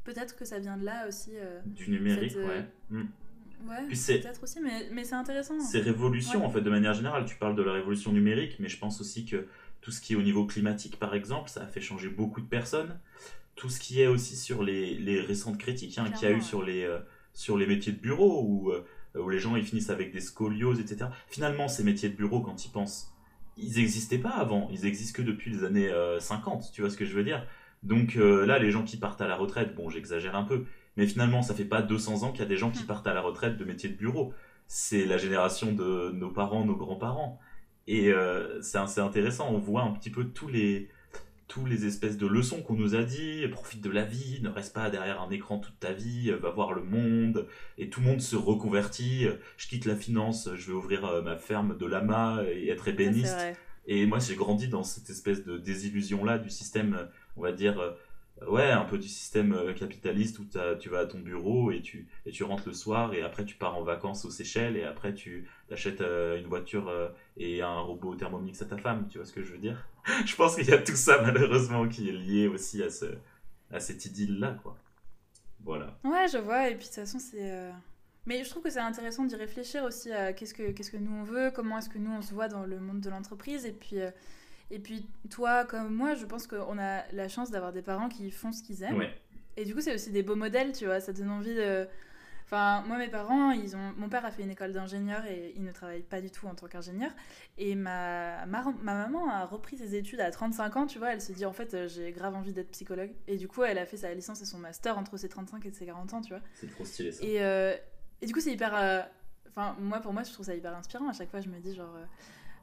peut-être 0.04 0.36
que 0.36 0.44
ça 0.44 0.58
vient 0.58 0.76
de 0.76 0.84
là 0.84 1.06
aussi. 1.08 1.32
Euh, 1.34 1.60
du 1.66 1.90
numérique, 1.90 2.36
euh, 2.36 2.46
ouais. 2.46 2.64
Mm. 2.90 3.04
Ouais, 3.66 3.88
peut-être 3.88 4.42
aussi, 4.42 4.60
mais, 4.60 4.88
mais 4.92 5.04
c'est 5.04 5.14
intéressant. 5.14 5.58
C'est 5.58 5.80
révolution 5.80 6.44
en 6.44 6.50
fait, 6.50 6.60
de 6.60 6.68
manière 6.68 6.92
générale. 6.92 7.24
Tu 7.24 7.36
parles 7.36 7.56
de 7.56 7.62
la 7.62 7.72
révolution 7.72 8.12
numérique, 8.12 8.56
mais 8.58 8.68
je 8.68 8.78
pense 8.78 9.00
aussi 9.00 9.24
que 9.24 9.46
tout 9.80 9.90
ce 9.90 10.02
qui 10.02 10.12
est 10.12 10.16
au 10.16 10.22
niveau 10.22 10.44
climatique, 10.44 10.98
par 10.98 11.14
exemple, 11.14 11.48
ça 11.48 11.62
a 11.62 11.66
fait 11.66 11.80
changer 11.80 12.10
beaucoup 12.10 12.42
de 12.42 12.46
personnes. 12.46 12.98
Tout 13.54 13.70
ce 13.70 13.80
qui 13.80 14.02
est 14.02 14.06
aussi 14.06 14.36
sur 14.36 14.62
les, 14.62 14.94
les 14.94 15.20
récentes 15.20 15.56
critiques 15.56 15.96
hein, 15.96 16.10
qu'il 16.10 16.28
y 16.28 16.32
a 16.32 16.36
eu 16.36 16.42
sur 16.42 16.62
les, 16.62 16.84
euh, 16.84 16.98
sur 17.32 17.56
les 17.56 17.66
métiers 17.66 17.92
de 17.92 18.00
bureau, 18.00 18.42
où, 18.42 18.72
où 19.18 19.28
les 19.30 19.38
gens 19.38 19.56
ils 19.56 19.64
finissent 19.64 19.90
avec 19.90 20.12
des 20.12 20.20
scolioses, 20.20 20.80
etc. 20.80 21.06
Finalement, 21.28 21.68
ces 21.68 21.84
métiers 21.84 22.10
de 22.10 22.16
bureau, 22.16 22.40
quand 22.40 22.66
ils 22.66 22.70
pensent 22.70 23.14
ils 23.56 23.76
n'existaient 23.76 24.18
pas 24.18 24.30
avant, 24.30 24.68
ils 24.72 24.86
existent 24.86 25.22
que 25.22 25.26
depuis 25.26 25.50
les 25.50 25.64
années 25.64 25.90
50, 26.18 26.62
euh, 26.62 26.66
tu 26.72 26.80
vois 26.80 26.90
ce 26.90 26.96
que 26.96 27.04
je 27.04 27.14
veux 27.14 27.24
dire? 27.24 27.46
Donc 27.84 28.16
euh, 28.16 28.44
là, 28.46 28.58
les 28.58 28.70
gens 28.70 28.82
qui 28.82 28.96
partent 28.96 29.20
à 29.20 29.28
la 29.28 29.36
retraite, 29.36 29.74
bon, 29.74 29.90
j'exagère 29.90 30.34
un 30.34 30.44
peu, 30.44 30.64
mais 30.96 31.06
finalement, 31.06 31.42
ça 31.42 31.54
fait 31.54 31.64
pas 31.64 31.82
200 31.82 32.22
ans 32.22 32.32
qu'il 32.32 32.40
y 32.40 32.44
a 32.44 32.48
des 32.48 32.56
gens 32.56 32.70
qui 32.70 32.82
hmm. 32.82 32.86
partent 32.86 33.06
à 33.06 33.14
la 33.14 33.20
retraite 33.20 33.56
de 33.56 33.64
métiers 33.64 33.88
de 33.88 33.96
bureau. 33.96 34.32
C'est 34.66 35.04
la 35.04 35.18
génération 35.18 35.72
de 35.72 36.10
nos 36.12 36.30
parents, 36.30 36.64
nos 36.64 36.76
grands-parents. 36.76 37.38
Et 37.86 38.10
euh, 38.12 38.60
c'est 38.62 38.78
assez 38.78 39.00
intéressant, 39.00 39.50
on 39.50 39.58
voit 39.58 39.82
un 39.82 39.92
petit 39.92 40.08
peu 40.08 40.24
tous 40.24 40.48
les, 40.48 40.88
tous 41.48 41.66
les 41.66 41.84
espèces 41.84 42.16
de 42.16 42.26
leçons 42.26 42.62
qu'on 42.62 42.74
nous 42.74 42.94
a 42.94 43.02
dit, 43.02 43.46
profite 43.48 43.82
de 43.82 43.90
la 43.90 44.04
vie, 44.04 44.40
ne 44.42 44.48
reste 44.48 44.74
pas 44.74 44.88
derrière 44.88 45.20
un 45.20 45.30
écran 45.30 45.58
toute 45.58 45.78
ta 45.78 45.92
vie, 45.92 46.30
va 46.30 46.50
voir 46.50 46.72
le 46.72 46.82
monde, 46.82 47.46
et 47.76 47.90
tout 47.90 48.00
le 48.00 48.06
monde 48.06 48.20
se 48.20 48.36
reconvertit, 48.36 49.26
je 49.58 49.68
quitte 49.68 49.84
la 49.84 49.96
finance, 49.96 50.48
je 50.54 50.68
vais 50.68 50.72
ouvrir 50.72 51.04
euh, 51.04 51.22
ma 51.22 51.36
ferme 51.36 51.76
de 51.76 51.86
lama 51.86 52.40
et 52.50 52.68
être 52.70 52.88
ébéniste. 52.88 53.36
Et 53.86 54.06
moi 54.06 54.18
j'ai 54.18 54.34
grandi 54.34 54.68
dans 54.68 54.82
cette 54.82 55.10
espèce 55.10 55.44
de 55.44 55.58
désillusion-là 55.58 56.38
du 56.38 56.48
système, 56.48 57.06
on 57.36 57.42
va 57.42 57.52
dire, 57.52 57.78
euh, 57.78 57.92
ouais, 58.48 58.70
un 58.70 58.84
peu 58.84 58.98
du 58.98 59.08
système 59.08 59.52
euh, 59.52 59.72
capitaliste 59.72 60.38
où 60.38 60.44
tu 60.80 60.88
vas 60.88 61.00
à 61.00 61.06
ton 61.06 61.18
bureau 61.18 61.70
et 61.70 61.80
tu, 61.80 62.08
et 62.26 62.30
tu 62.30 62.44
rentres 62.44 62.68
le 62.68 62.74
soir 62.74 63.14
et 63.14 63.22
après 63.22 63.44
tu 63.44 63.56
pars 63.56 63.76
en 63.76 63.82
vacances 63.82 64.24
aux 64.24 64.30
Seychelles 64.30 64.76
et 64.76 64.84
après 64.84 65.14
tu 65.14 65.48
achètes 65.70 66.00
euh, 66.00 66.38
une 66.38 66.46
voiture 66.46 66.92
et 67.36 67.62
un 67.62 67.80
robot 67.80 68.14
thermomix 68.16 68.60
à 68.62 68.66
ta 68.66 68.76
femme, 68.76 69.08
tu 69.08 69.18
vois 69.18 69.26
ce 69.26 69.32
que 69.32 69.42
je 69.42 69.52
veux 69.52 69.58
dire? 69.58 69.88
Je 70.26 70.34
pense 70.36 70.56
qu'il 70.56 70.68
y 70.68 70.72
a 70.72 70.78
tout 70.78 70.96
ça 70.96 71.22
malheureusement 71.22 71.88
qui 71.88 72.08
est 72.08 72.12
lié 72.12 72.48
aussi 72.48 72.82
à, 72.82 72.90
ce, 72.90 73.06
à 73.70 73.80
cette 73.80 74.04
idylle-là, 74.04 74.58
quoi. 74.62 74.76
Voilà. 75.64 75.98
Ouais, 76.04 76.28
je 76.30 76.36
vois, 76.36 76.68
et 76.68 76.74
puis 76.74 76.84
de 76.84 76.88
toute 76.88 76.94
façon 76.94 77.18
c'est... 77.18 77.70
Mais 78.26 78.42
je 78.42 78.50
trouve 78.50 78.62
que 78.62 78.70
c'est 78.70 78.80
intéressant 78.80 79.24
d'y 79.24 79.36
réfléchir 79.36 79.84
aussi 79.84 80.10
à 80.10 80.32
qu'est-ce 80.32 80.54
que, 80.54 80.72
qu'est-ce 80.72 80.90
que 80.90 80.96
nous 80.96 81.12
on 81.12 81.24
veut, 81.24 81.50
comment 81.50 81.78
est-ce 81.78 81.88
que 81.88 81.98
nous 81.98 82.10
on 82.10 82.22
se 82.22 82.34
voit 82.34 82.48
dans 82.48 82.64
le 82.64 82.80
monde 82.80 83.00
de 83.00 83.10
l'entreprise, 83.10 83.64
et 83.64 83.72
puis... 83.72 83.98
Et 84.74 84.80
puis 84.80 85.06
toi 85.30 85.64
comme 85.64 85.94
moi, 85.94 86.14
je 86.14 86.26
pense 86.26 86.46
qu'on 86.48 86.78
a 86.78 87.04
la 87.12 87.28
chance 87.28 87.50
d'avoir 87.50 87.72
des 87.72 87.82
parents 87.82 88.08
qui 88.08 88.30
font 88.32 88.50
ce 88.50 88.62
qu'ils 88.62 88.82
aiment. 88.82 89.06
Et 89.56 89.64
du 89.64 89.72
coup, 89.72 89.80
c'est 89.80 89.94
aussi 89.94 90.10
des 90.10 90.24
beaux 90.24 90.34
modèles, 90.34 90.72
tu 90.72 90.86
vois. 90.86 91.00
Ça 91.00 91.12
donne 91.12 91.30
envie 91.30 91.54
de. 91.54 91.86
Enfin, 92.44 92.82
moi, 92.86 92.98
mes 92.98 93.08
parents, 93.08 93.52
ils 93.52 93.74
ont... 93.74 93.92
mon 93.96 94.10
père 94.10 94.26
a 94.26 94.30
fait 94.30 94.42
une 94.42 94.50
école 94.50 94.72
d'ingénieur 94.72 95.24
et 95.24 95.54
il 95.56 95.62
ne 95.62 95.72
travaille 95.72 96.02
pas 96.02 96.20
du 96.20 96.30
tout 96.30 96.46
en 96.46 96.54
tant 96.54 96.66
qu'ingénieur. 96.66 97.10
Et 97.56 97.74
ma... 97.74 98.44
ma... 98.46 98.64
maman 98.82 99.30
a 99.30 99.46
repris 99.46 99.78
ses 99.78 99.94
études 99.94 100.20
à 100.20 100.30
35 100.30 100.76
ans, 100.76 100.86
tu 100.86 100.98
vois. 100.98 101.14
Elle 101.14 101.22
se 101.22 101.32
dit, 101.32 101.46
en 101.46 101.54
fait, 101.54 101.72
euh, 101.72 101.88
j'ai 101.88 102.12
grave 102.12 102.34
envie 102.34 102.52
d'être 102.52 102.70
psychologue. 102.72 103.12
Et 103.28 103.38
du 103.38 103.48
coup, 103.48 103.62
elle 103.62 103.78
a 103.78 103.86
fait 103.86 103.96
sa 103.96 104.12
licence 104.12 104.42
et 104.42 104.44
son 104.44 104.58
master 104.58 104.98
entre 104.98 105.16
ses 105.16 105.30
35 105.30 105.64
et 105.64 105.70
ses 105.70 105.86
40 105.86 106.14
ans, 106.14 106.20
tu 106.20 106.34
vois. 106.34 106.42
C'est 106.54 106.70
trop 106.70 106.84
stylé 106.84 107.12
ça. 107.12 107.24
Et, 107.24 107.42
euh, 107.42 107.74
et 108.20 108.26
du 108.26 108.34
coup, 108.34 108.40
c'est 108.40 108.52
hyper. 108.52 108.76
Euh, 108.76 109.00
enfin, 109.48 109.74
moi, 109.80 110.00
pour 110.00 110.12
moi, 110.12 110.22
je 110.22 110.32
trouve 110.32 110.44
ça 110.44 110.54
hyper 110.54 110.76
inspirant. 110.76 111.08
À 111.08 111.14
chaque 111.14 111.30
fois, 111.30 111.40
je 111.40 111.48
me 111.48 111.58
dis, 111.60 111.74
genre. 111.74 111.96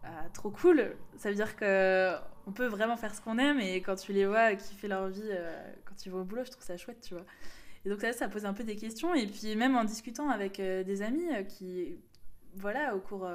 Ah, 0.04 0.26
trop 0.34 0.50
cool. 0.50 0.96
Ça 1.18 1.30
veut 1.30 1.36
dire 1.36 1.56
que 1.56 2.16
on 2.48 2.52
peut 2.52 2.66
vraiment 2.66 2.98
faire 2.98 3.14
ce 3.14 3.22
qu'on 3.22 3.38
aime 3.38 3.60
et 3.60 3.82
quand 3.82 3.96
tu 3.96 4.14
les 4.14 4.26
vois 4.26 4.56
kiffer 4.56 4.88
leur 4.88 5.08
vie, 5.10 5.22
euh, 5.26 5.74
quand 5.86 5.96
tu 5.96 6.10
vas 6.10 6.20
au 6.20 6.24
boulot, 6.24 6.44
je 6.44 6.52
trouve 6.52 6.64
ça 6.64 6.78
chouette, 6.78 7.02
tu 7.02 7.14
vois. 7.14 7.26
Et 7.86 7.90
donc 7.90 8.02
ça, 8.02 8.14
ça 8.14 8.28
pose 8.28 8.46
un 8.46 8.54
peu 8.54 8.64
des 8.64 8.76
questions. 8.76 9.14
Et 9.14 9.28
puis 9.28 9.56
même 9.56 9.76
en 9.76 9.84
discutant 9.84 10.30
avec 10.30 10.60
euh, 10.60 10.84
des 10.84 11.02
amis 11.02 11.28
euh, 11.34 11.44
qui, 11.44 12.00
voilà, 12.56 12.96
au 12.96 13.00
cours 13.00 13.30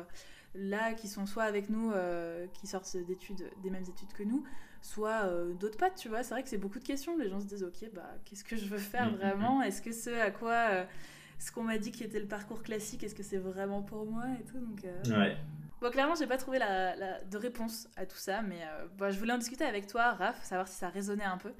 là, 0.55 0.95
qui 0.95 1.09
sont 1.09 1.27
soit 1.27 1.45
avec 1.45 1.71
nous, 1.71 1.93
qui 2.55 2.67
sortent 2.67 2.97
d'études, 2.97 3.51
des 3.63 3.71
mêmes 3.71 3.85
études 3.85 4.13
que 4.13 4.23
nous, 4.23 4.45
soit 4.83 5.29
d'autres 5.61 5.77
potes, 5.77 5.95
tu 5.97 6.09
vois. 6.09 6.23
C'est 6.23 6.35
vrai 6.35 6.43
que 6.43 6.49
c'est 6.49 6.59
beaucoup 6.59 6.79
de 6.79 6.85
questions. 6.85 7.17
Les 7.19 7.29
gens 7.29 7.41
se 7.41 7.47
disent, 7.47 7.63
ok, 7.63 7.91
bah 7.95 8.11
qu'est-ce 8.25 8.45
que 8.45 8.57
je 8.57 8.67
veux 8.67 8.79
faire 8.79 9.07
mm, 9.07 9.15
mm, 9.15 9.17
vraiment? 9.17 9.59
mm. 9.61 9.63
Est-ce 9.65 9.83
que 9.83 9.93
ce 9.93 10.11
à 10.11 10.31
quoi 10.31 10.87
ce 11.39 11.53
qu'on 11.53 11.63
m'a 11.63 11.77
dit 11.77 11.93
qui 11.93 12.05
était 12.05 12.21
le 12.21 12.27
parcours 12.27 12.63
classique, 12.63 13.05
est-ce 13.05 13.15
que 13.15 13.23
c'est 13.23 13.37
vraiment 13.39 13.83
pour 13.83 14.07
moi 14.07 14.25
et 14.41 14.45
tout? 14.45 14.59
Donc, 14.59 14.87
Ouais. 15.15 15.37
Bon, 15.81 15.91
clairement, 15.91 16.15
j'ai 16.15 16.27
pas 16.27 16.39
trouvé 16.39 16.59
de 16.59 17.37
réponse 17.37 17.89
à 17.97 18.07
tout 18.07 18.17
ça, 18.17 18.41
mais 18.41 18.61
euh, 18.65 19.11
je 19.11 19.19
voulais 19.19 19.35
en 19.35 19.39
discuter 19.39 19.65
avec 19.65 19.87
toi, 19.87 20.13
Raph, 20.13 20.43
savoir 20.43 20.69
si 20.69 20.77
ça 20.77 20.89
résonnait 20.89 21.25
un 21.25 21.37
peu. 21.37 21.53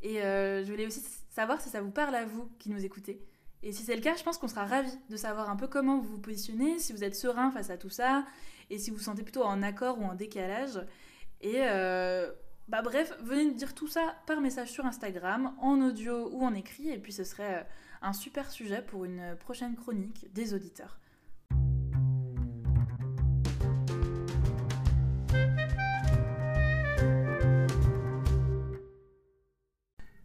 Et 0.00 0.22
euh, 0.22 0.64
je 0.64 0.70
voulais 0.70 0.86
aussi 0.86 1.02
savoir 1.30 1.60
si 1.60 1.70
ça 1.70 1.80
vous 1.80 1.90
parle 1.90 2.14
à 2.14 2.24
vous 2.24 2.48
qui 2.58 2.70
nous 2.70 2.84
écoutez. 2.84 3.20
Et 3.64 3.72
si 3.72 3.82
c'est 3.82 3.96
le 3.96 4.00
cas, 4.00 4.14
je 4.14 4.22
pense 4.22 4.38
qu'on 4.38 4.46
sera 4.46 4.64
ravis 4.64 4.96
de 5.10 5.16
savoir 5.16 5.50
un 5.50 5.56
peu 5.56 5.66
comment 5.66 5.98
vous 5.98 6.08
vous 6.08 6.20
positionnez, 6.20 6.78
si 6.78 6.92
vous 6.92 7.02
êtes 7.02 7.16
serein 7.16 7.50
face 7.50 7.70
à 7.70 7.76
tout 7.76 7.90
ça, 7.90 8.24
et 8.70 8.78
si 8.78 8.90
vous 8.90 8.98
vous 8.98 9.02
sentez 9.02 9.24
plutôt 9.24 9.42
en 9.42 9.60
accord 9.62 9.98
ou 9.98 10.04
en 10.04 10.14
décalage. 10.14 10.78
Et 11.40 11.62
euh, 11.62 12.30
bah 12.68 12.82
bref, 12.82 13.12
venez 13.22 13.44
nous 13.46 13.54
dire 13.54 13.74
tout 13.74 13.88
ça 13.88 14.14
par 14.26 14.40
message 14.40 14.70
sur 14.70 14.86
Instagram, 14.86 15.52
en 15.58 15.80
audio 15.80 16.28
ou 16.32 16.44
en 16.44 16.54
écrit, 16.54 16.90
et 16.90 16.98
puis 16.98 17.12
ce 17.12 17.24
serait 17.24 17.66
un 18.02 18.12
super 18.12 18.52
sujet 18.52 18.82
pour 18.82 19.04
une 19.04 19.34
prochaine 19.40 19.74
chronique 19.74 20.32
des 20.32 20.54
auditeurs. 20.54 21.00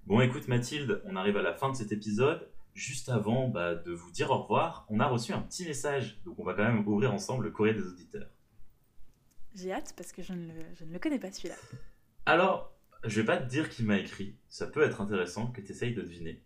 Bon, 0.10 0.22
écoute 0.22 0.48
Mathilde, 0.48 1.04
on 1.06 1.16
arrive 1.16 1.38
à 1.38 1.44
la 1.44 1.54
fin 1.54 1.70
de 1.70 1.76
cet 1.76 1.92
épisode. 1.92 2.50
Juste 2.74 3.10
avant 3.10 3.48
bah, 3.48 3.76
de 3.76 3.92
vous 3.92 4.10
dire 4.10 4.32
au 4.32 4.42
revoir, 4.42 4.88
on 4.90 5.00
a 5.00 5.06
reçu 5.06 5.34
un 5.34 5.42
petit 5.44 5.66
message, 5.66 6.20
donc 6.26 6.40
on 6.40 6.44
va 6.44 6.56
quand 6.56 6.64
même 6.64 6.80
ouvrir 6.88 7.14
ensemble 7.14 7.46
le 7.46 7.52
courrier 7.52 7.76
des 7.76 7.84
auditeurs. 7.84 8.28
J'ai 9.54 9.72
hâte 9.72 9.94
parce 9.96 10.12
que 10.12 10.24
je 10.24 10.34
ne 10.34 10.48
le, 10.48 10.66
je 10.74 10.84
ne 10.84 10.94
le 10.94 10.98
connais 10.98 11.20
pas 11.20 11.32
celui-là. 11.32 11.54
Alors, 12.26 12.76
je 13.04 13.22
vais 13.22 13.26
pas 13.28 13.38
te 13.38 13.48
dire 13.48 13.70
qui 13.70 13.84
m'a 13.84 14.00
écrit, 14.00 14.36
ça 14.48 14.66
peut 14.66 14.82
être 14.82 15.00
intéressant 15.00 15.52
que 15.52 15.62
tu 15.62 15.72
essayes 15.74 15.94
de 15.94 16.02
deviner. 16.02 16.42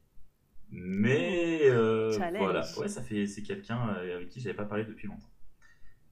Mais 0.70 1.62
euh, 1.62 2.12
voilà, 2.38 2.66
ouais, 2.76 2.90
ça 2.90 3.02
fait 3.02 3.28
c'est 3.28 3.44
quelqu'un 3.44 3.96
euh, 3.96 4.18
avec 4.18 4.28
qui 4.28 4.42
j'avais 4.42 4.58
pas 4.58 4.66
parlé 4.66 4.84
depuis 4.84 5.08
longtemps. 5.08 5.32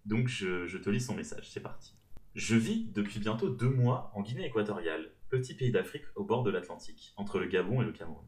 Donc 0.05 0.29
je, 0.29 0.67
je 0.67 0.77
te 0.77 0.89
lis 0.89 1.01
son 1.01 1.15
message, 1.15 1.51
c'est 1.51 1.59
parti. 1.59 1.97
Je 2.33 2.55
vis 2.55 2.85
depuis 2.93 3.19
bientôt 3.19 3.49
deux 3.49 3.69
mois 3.69 4.09
en 4.15 4.21
Guinée 4.21 4.45
équatoriale, 4.45 5.11
petit 5.31 5.55
pays 5.55 5.71
d'Afrique 5.71 6.03
au 6.15 6.25
bord 6.25 6.43
de 6.43 6.51
l'Atlantique, 6.51 7.13
entre 7.15 7.39
le 7.39 7.47
Gabon 7.47 7.81
et 7.81 7.85
le 7.85 7.93
Cameroun. 7.93 8.27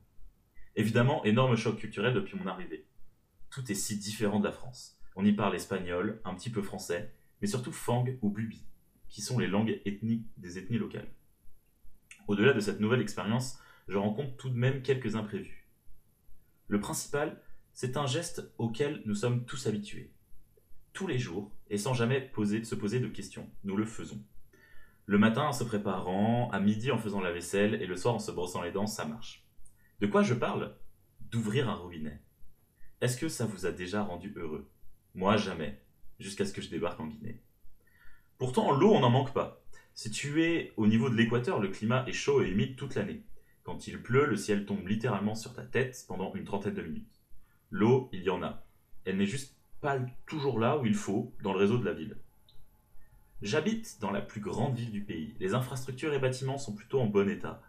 Évidemment, 0.77 1.21
énorme 1.25 1.57
choc 1.57 1.77
culturel 1.77 2.13
depuis 2.13 2.37
mon 2.39 2.47
arrivée. 2.47 2.87
Tout 3.49 3.69
est 3.69 3.75
si 3.75 3.99
différent 3.99 4.39
de 4.39 4.45
la 4.45 4.53
France. 4.53 4.97
On 5.17 5.25
y 5.25 5.33
parle 5.33 5.53
espagnol, 5.53 6.21
un 6.23 6.33
petit 6.33 6.49
peu 6.49 6.61
français, 6.61 7.13
mais 7.41 7.47
surtout 7.47 7.73
fang 7.73 8.05
ou 8.21 8.29
bubi, 8.29 8.65
qui 9.09 9.21
sont 9.21 9.37
les 9.37 9.47
langues 9.47 9.81
ethniques 9.83 10.25
des 10.37 10.57
ethnies 10.57 10.77
locales. 10.77 11.11
Au-delà 12.27 12.53
de 12.53 12.61
cette 12.61 12.79
nouvelle 12.79 13.01
expérience, 13.01 13.59
je 13.89 13.97
rencontre 13.97 14.37
tout 14.37 14.49
de 14.49 14.57
même 14.57 14.81
quelques 14.81 15.17
imprévus. 15.17 15.67
Le 16.69 16.79
principal, 16.79 17.41
c'est 17.73 17.97
un 17.97 18.07
geste 18.07 18.49
auquel 18.57 19.03
nous 19.05 19.15
sommes 19.15 19.43
tous 19.43 19.67
habitués. 19.67 20.13
Tous 20.93 21.05
les 21.05 21.19
jours, 21.19 21.51
et 21.69 21.77
sans 21.77 21.93
jamais 21.93 22.31
se 22.63 22.75
poser 22.75 22.99
de 23.01 23.07
questions, 23.09 23.49
nous 23.65 23.75
le 23.75 23.85
faisons. 23.85 24.23
Le 25.05 25.17
matin 25.17 25.41
en 25.43 25.51
se 25.51 25.65
préparant, 25.65 26.49
à 26.51 26.61
midi 26.61 26.89
en 26.89 26.97
faisant 26.97 27.19
la 27.19 27.33
vaisselle 27.33 27.81
et 27.81 27.85
le 27.85 27.97
soir 27.97 28.15
en 28.15 28.19
se 28.19 28.31
brossant 28.31 28.61
les 28.61 28.71
dents, 28.71 28.87
ça 28.87 29.03
marche. 29.03 29.45
De 29.99 30.07
quoi 30.07 30.23
je 30.23 30.33
parle? 30.33 30.75
D'ouvrir 31.19 31.69
un 31.69 31.75
robinet. 31.75 32.21
Est-ce 33.01 33.17
que 33.17 33.27
ça 33.27 33.45
vous 33.45 33.65
a 33.65 33.71
déjà 33.71 34.01
rendu 34.01 34.33
heureux? 34.37 34.69
Moi, 35.13 35.35
jamais, 35.35 35.81
jusqu'à 36.19 36.45
ce 36.45 36.53
que 36.53 36.61
je 36.61 36.69
débarque 36.69 37.01
en 37.01 37.07
Guinée. 37.07 37.41
Pourtant, 38.37 38.71
l'eau, 38.71 38.93
on 38.93 39.01
n'en 39.01 39.09
manque 39.09 39.33
pas. 39.33 39.61
Situé 39.93 40.71
au 40.77 40.87
niveau 40.87 41.09
de 41.09 41.15
l'équateur, 41.15 41.59
le 41.59 41.67
climat 41.67 42.05
est 42.07 42.13
chaud 42.13 42.41
et 42.41 42.49
humide 42.49 42.77
toute 42.77 42.95
l'année. 42.95 43.23
Quand 43.63 43.87
il 43.87 44.01
pleut, 44.01 44.25
le 44.25 44.37
ciel 44.37 44.65
tombe 44.65 44.87
littéralement 44.87 45.35
sur 45.35 45.53
ta 45.53 45.63
tête 45.63 46.05
pendant 46.07 46.33
une 46.33 46.45
trentaine 46.45 46.75
de 46.75 46.81
minutes. 46.81 47.21
L'eau, 47.71 48.09
il 48.13 48.23
y 48.23 48.29
en 48.29 48.41
a. 48.41 48.65
Elle 49.03 49.17
n'est 49.17 49.25
juste 49.25 49.57
pas 49.81 49.99
toujours 50.25 50.59
là 50.59 50.77
où 50.77 50.85
il 50.85 50.95
faut, 50.95 51.33
dans 51.43 51.51
le 51.51 51.59
réseau 51.59 51.77
de 51.77 51.85
la 51.85 51.93
ville. 51.93 52.17
J'habite 53.43 53.97
dans 53.99 54.11
la 54.11 54.21
plus 54.21 54.39
grande 54.39 54.77
ville 54.77 54.89
du 54.89 55.03
pays. 55.03 55.35
Les 55.41 55.53
infrastructures 55.53 56.13
et 56.13 56.19
bâtiments 56.19 56.57
sont 56.57 56.73
plutôt 56.73 57.01
en 57.01 57.07
bon 57.07 57.27
état. 57.27 57.61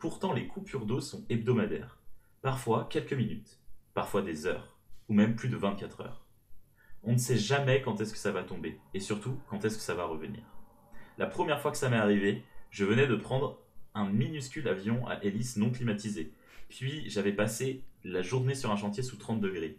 Pourtant, 0.00 0.32
les 0.32 0.48
coupures 0.48 0.86
d'eau 0.86 1.00
sont 1.00 1.24
hebdomadaires. 1.28 2.00
Parfois 2.42 2.88
quelques 2.90 3.12
minutes, 3.12 3.60
parfois 3.94 4.22
des 4.22 4.46
heures, 4.46 4.76
ou 5.08 5.14
même 5.14 5.36
plus 5.36 5.48
de 5.48 5.56
24 5.56 6.00
heures. 6.00 6.26
On 7.04 7.12
ne 7.12 7.18
sait 7.18 7.38
jamais 7.38 7.80
quand 7.80 8.00
est-ce 8.00 8.12
que 8.12 8.18
ça 8.18 8.32
va 8.32 8.42
tomber, 8.42 8.80
et 8.92 8.98
surtout 8.98 9.38
quand 9.48 9.64
est-ce 9.64 9.76
que 9.76 9.84
ça 9.84 9.94
va 9.94 10.04
revenir. 10.04 10.42
La 11.16 11.28
première 11.28 11.60
fois 11.60 11.70
que 11.70 11.78
ça 11.78 11.88
m'est 11.90 11.96
arrivé, 11.96 12.42
je 12.70 12.84
venais 12.84 13.06
de 13.06 13.14
prendre 13.14 13.62
un 13.94 14.10
minuscule 14.10 14.66
avion 14.66 15.06
à 15.06 15.22
hélice 15.22 15.56
non 15.56 15.70
climatisé. 15.70 16.32
Puis 16.68 17.08
j'avais 17.08 17.32
passé 17.32 17.84
la 18.02 18.22
journée 18.22 18.56
sur 18.56 18.72
un 18.72 18.76
chantier 18.76 19.04
sous 19.04 19.16
30 19.16 19.40
degrés. 19.40 19.78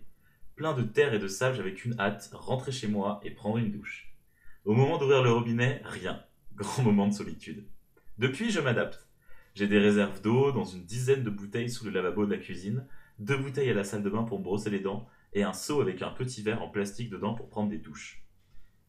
Plein 0.55 0.71
de 0.71 0.83
terre 0.83 1.13
et 1.13 1.19
de 1.19 1.27
sable, 1.27 1.57
j'avais 1.57 1.73
qu'une 1.73 1.99
hâte, 1.99 2.29
rentrer 2.31 2.71
chez 2.71 2.87
moi 2.87 3.19
et 3.25 3.31
prendre 3.31 3.57
une 3.57 3.73
douche. 3.73 4.10
Au 4.63 4.75
moment 4.75 4.99
d'ouvrir 4.99 5.23
le 5.23 5.31
robinet, 5.31 5.81
rien. 5.83 6.23
Grand 6.53 6.83
moment 6.83 7.07
de 7.07 7.13
solitude. 7.13 7.65
Depuis, 8.19 8.51
je 8.51 8.59
m'adapte. 8.59 9.07
J'ai 9.55 9.67
des 9.67 9.79
réserves 9.79 10.21
d'eau 10.21 10.51
dans 10.51 10.65
une 10.65 10.85
dizaine 10.85 11.23
de 11.23 11.31
bouteilles 11.31 11.71
sous 11.71 11.83
le 11.83 11.89
lavabo 11.89 12.27
de 12.27 12.31
la 12.31 12.37
cuisine, 12.37 12.85
deux 13.17 13.37
bouteilles 13.37 13.71
à 13.71 13.73
la 13.73 13.83
salle 13.83 14.03
de 14.03 14.09
bain 14.11 14.21
pour 14.21 14.37
me 14.37 14.43
brosser 14.43 14.69
les 14.69 14.79
dents, 14.79 15.07
et 15.33 15.41
un 15.41 15.53
seau 15.53 15.81
avec 15.81 16.03
un 16.03 16.11
petit 16.11 16.43
verre 16.43 16.61
en 16.61 16.69
plastique 16.69 17.09
dedans 17.09 17.33
pour 17.33 17.49
prendre 17.49 17.71
des 17.71 17.79
douches. 17.79 18.23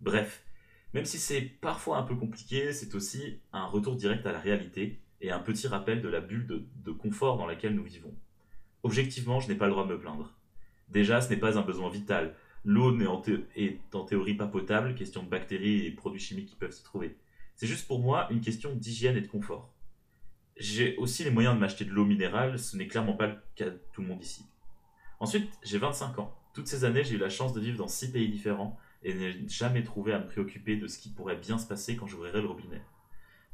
Bref, 0.03 0.45
même 0.93 1.07
si 1.07 1.17
c'est 1.17 1.41
parfois 1.41 1.97
un 1.97 2.03
peu 2.03 2.17
compliqué, 2.17 2.75
c'est 2.75 2.95
aussi 2.95 3.41
un 3.55 3.65
retour 3.65 3.97
direct 3.97 4.27
à 4.27 4.33
la 4.33 4.41
réalité 4.41 5.01
et 5.23 5.31
un 5.31 5.41
petit 5.41 5.69
rappel 5.69 6.03
de 6.03 6.09
la 6.09 6.21
bulle 6.21 6.47
de, 6.47 6.67
de 6.85 6.93
confort 6.93 7.39
dans 7.39 7.47
laquelle 7.47 7.75
nous 7.75 7.85
vivons. 7.85 8.15
Objectivement, 8.83 9.41
je 9.41 9.49
n'ai 9.49 9.55
pas 9.55 9.67
le 9.67 9.73
droit 9.73 9.87
de 9.87 9.93
me 9.93 9.99
plaindre. 9.99 10.35
Déjà, 10.91 11.23
ce 11.23 11.31
n'est 11.31 11.39
pas 11.39 11.57
un 11.57 11.63
besoin 11.63 11.89
vital. 11.89 12.35
L'eau 12.65 12.95
n'est 12.95 13.07
en 13.07 13.21
théorie 13.21 14.35
pas 14.35 14.47
potable, 14.47 14.95
question 14.95 15.23
de 15.23 15.29
bactéries 15.29 15.87
et 15.87 15.91
produits 15.91 16.21
chimiques 16.21 16.51
qui 16.51 16.57
peuvent 16.57 16.73
s'y 16.73 16.85
trouver. 16.85 17.17
C'est 17.57 17.67
juste 17.67 17.87
pour 17.87 17.99
moi 17.99 18.29
une 18.31 18.41
question 18.41 18.75
d'hygiène 18.75 19.17
et 19.17 19.21
de 19.21 19.27
confort. 19.27 19.73
J'ai 20.57 20.97
aussi 20.97 21.25
les 21.25 21.31
moyens 21.31 21.55
de 21.55 21.61
m'acheter 21.61 21.85
de 21.85 21.91
l'eau 21.91 22.05
minérale, 22.05 22.59
ce 22.59 22.77
n'est 22.77 22.87
clairement 22.87 23.15
pas 23.15 23.27
le 23.27 23.37
cas 23.57 23.71
de 23.71 23.81
tout 23.93 24.03
le 24.03 24.09
monde 24.09 24.23
ici. 24.23 24.45
Ensuite, 25.19 25.51
j'ai 25.63 25.79
25 25.79 26.19
ans. 26.19 26.37
Toutes 26.55 26.67
ces 26.69 26.85
années, 26.85 27.05
j'ai 27.05 27.15
eu 27.15 27.19
la 27.19 27.31
chance 27.31 27.53
de 27.53 27.61
vivre 27.61 27.79
dans 27.79 27.89
6 27.89 28.13
pays 28.13 28.29
différents 28.29 28.79
et 29.03 29.15
n'ai 29.15 29.49
jamais 29.49 29.83
trouvé 29.83 30.13
à 30.13 30.19
me 30.19 30.27
préoccuper 30.27 30.77
de 30.77 30.87
ce 30.87 30.99
qui 30.99 31.09
pourrait 31.09 31.37
bien 31.37 31.59
se 31.59 31.67
passer 31.67 31.97
quand 31.97 32.07
j'ouvrirai 32.07 32.41
le 32.43 32.49
robinet. 32.49 32.83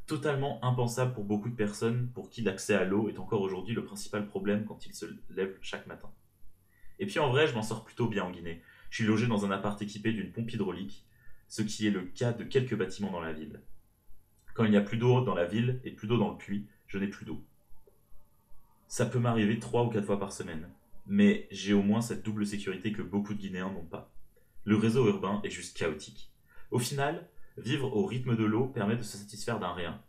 Totalement 0.07 0.62
impensable 0.64 1.14
pour 1.14 1.25
beaucoup 1.25 1.49
de 1.49 1.55
personnes 1.55 2.11
pour 2.14 2.31
qui 2.31 2.42
l'accès 2.42 2.75
à 2.75 2.85
l'eau 2.85 3.09
est 3.09 3.18
encore 3.18 3.42
aujourd'hui 3.42 3.75
le 3.75 3.85
principal 3.85 4.27
problème 4.27 4.64
quand 4.64 4.87
ils 4.87 4.94
se 4.94 5.07
lèvent 5.31 5.57
chaque 5.61 5.87
matin. 5.87 6.11
Et 6.99 7.07
puis 7.07 7.18
en 7.21 7.31
vrai, 7.31 7.47
je 7.47 7.55
m'en 7.55 7.62
sors 7.62 7.85
plutôt 7.85 8.09
bien 8.09 8.25
en 8.25 8.31
Guinée. 8.31 8.62
Je 8.90 8.96
suis 8.96 9.05
logé 9.05 9.27
dans 9.27 9.44
un 9.44 9.51
appart 9.51 9.81
équipé 9.81 10.12
d'une 10.12 10.33
pompe 10.33 10.53
hydraulique, 10.53 11.07
ce 11.48 11.62
qui 11.62 11.87
est 11.87 11.90
le 11.90 12.03
cas 12.03 12.33
de 12.33 12.44
quelques 12.44 12.77
bâtiments 12.77 13.11
dans 13.11 13.20
la 13.20 13.33
ville. 13.33 13.61
Quand 14.55 14.64
il 14.64 14.70
n'y 14.70 14.77
a 14.77 14.83
plus 14.83 14.98
d'eau 14.98 15.20
dans 15.20 15.35
la 15.35 15.46
ville 15.46 15.81
et 15.85 15.90
plus 15.90 16.09
d'eau 16.09 16.18
dans 16.18 16.31
le 16.31 16.37
puits, 16.37 16.66
je 16.87 16.98
n'ai 16.98 17.09
plus 17.09 17.24
d'eau. 17.24 17.44
Ça 18.88 19.07
peut 19.07 19.18
m'arriver 19.18 19.59
trois 19.59 19.85
ou 19.85 19.90
quatre 19.90 20.07
fois 20.07 20.18
par 20.18 20.33
semaine, 20.33 20.68
mais 21.07 21.46
j'ai 21.51 21.74
au 21.74 21.83
moins 21.83 22.01
cette 22.01 22.24
double 22.24 22.46
sécurité 22.46 22.92
que 22.92 23.03
beaucoup 23.03 23.35
de 23.35 23.38
Guinéens 23.38 23.70
n'ont 23.70 23.85
pas. 23.85 24.11
Le 24.64 24.77
réseau 24.77 25.07
urbain 25.07 25.40
est 25.44 25.51
juste 25.51 25.77
chaotique. 25.77 26.33
Au 26.70 26.79
final, 26.79 27.29
vivre 27.57 27.94
au 27.94 28.07
rythme 28.07 28.37
de 28.37 28.44
l'eau 28.44 28.66
permet 28.66 28.96
de 28.96 29.03
se 29.03 29.16
satisfaire 29.16 29.59
d'un 29.59 29.72
rien. 29.72 30.03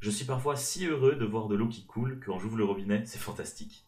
Je 0.00 0.10
suis 0.10 0.24
parfois 0.26 0.56
si 0.56 0.86
heureux 0.86 1.16
de 1.16 1.24
voir 1.24 1.48
de 1.48 1.54
l'eau 1.54 1.68
qui 1.68 1.86
coule 1.86 2.18
que 2.20 2.26
quand 2.26 2.38
j'ouvre 2.38 2.58
le 2.58 2.64
robinet, 2.64 3.06
c'est 3.06 3.18
fantastique. 3.18 3.86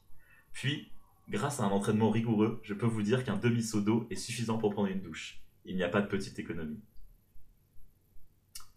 Puis, 0.53 0.90
grâce 1.29 1.61
à 1.61 1.65
un 1.65 1.69
entraînement 1.69 2.11
rigoureux, 2.11 2.61
je 2.62 2.75
peux 2.75 2.87
vous 2.87 3.03
dire 3.03 3.25
qu'un 3.25 3.37
demi-seau 3.37 3.81
d'eau 3.81 4.07
est 4.11 4.17
suffisant 4.17 4.59
pour 4.59 4.73
prendre 4.73 4.89
une 4.89 5.01
douche. 5.01 5.41
Il 5.65 5.77
n'y 5.77 5.83
a 5.83 5.89
pas 5.89 6.01
de 6.01 6.07
petite 6.07 6.39
économie. 6.39 6.81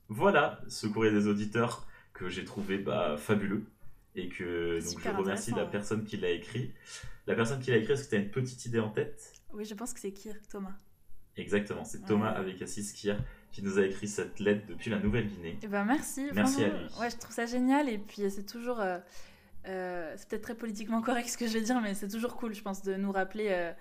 Voilà 0.07 0.61
ce 0.67 0.87
courrier 0.87 1.11
des 1.11 1.27
auditeurs 1.27 1.87
que 2.13 2.29
j'ai 2.29 2.43
trouvé 2.43 2.79
bah, 2.79 3.15
fabuleux 3.17 3.65
et 4.15 4.27
que 4.27 4.79
donc, 4.83 4.99
je 5.03 5.09
remercie 5.09 5.51
la 5.51 5.65
personne 5.65 6.03
qui 6.03 6.17
l'a 6.17 6.31
écrit. 6.31 6.73
La 7.27 7.35
personne 7.35 7.59
qui 7.59 7.69
l'a 7.69 7.77
écrit, 7.77 7.93
est-ce 7.93 8.05
que 8.05 8.09
tu 8.09 8.15
as 8.15 8.19
une 8.19 8.31
petite 8.31 8.65
idée 8.65 8.79
en 8.79 8.89
tête? 8.89 9.33
Oui, 9.53 9.65
je 9.65 9.75
pense 9.75 9.93
que 9.93 9.99
c'est 9.99 10.11
Kir, 10.11 10.33
Thomas. 10.49 10.75
Exactement, 11.37 11.85
c'est 11.85 12.03
Thomas 12.05 12.31
avec 12.31 12.61
Assis 12.61 12.91
Kier 12.93 13.15
qui 13.51 13.63
nous 13.63 13.79
a 13.79 13.85
écrit 13.85 14.07
cette 14.07 14.39
lettre 14.39 14.65
depuis 14.67 14.89
la 14.89 14.99
Nouvelle-Guinée. 14.99 15.57
Eh 15.61 15.67
ben 15.67 15.85
merci. 15.85 16.27
Merci 16.33 16.61
vraiment. 16.61 16.75
à 16.75 16.79
lui. 16.79 16.99
Ouais, 16.99 17.09
je 17.09 17.17
trouve 17.17 17.33
ça 17.33 17.45
génial 17.45 17.87
et 17.87 17.97
puis 17.97 18.29
c'est 18.29 18.45
toujours, 18.45 18.79
euh, 18.79 18.99
euh, 19.69 20.13
c'est 20.17 20.27
peut-être 20.27 20.41
très 20.41 20.55
politiquement 20.55 21.01
correct 21.01 21.29
ce 21.29 21.37
que 21.37 21.47
je 21.47 21.53
vais 21.53 21.61
dire, 21.61 21.79
mais 21.81 21.93
c'est 21.93 22.07
toujours 22.07 22.35
cool, 22.35 22.53
je 22.53 22.61
pense, 22.61 22.81
de 22.81 22.95
nous 22.95 23.11
rappeler 23.11 23.47
euh, 23.49 23.71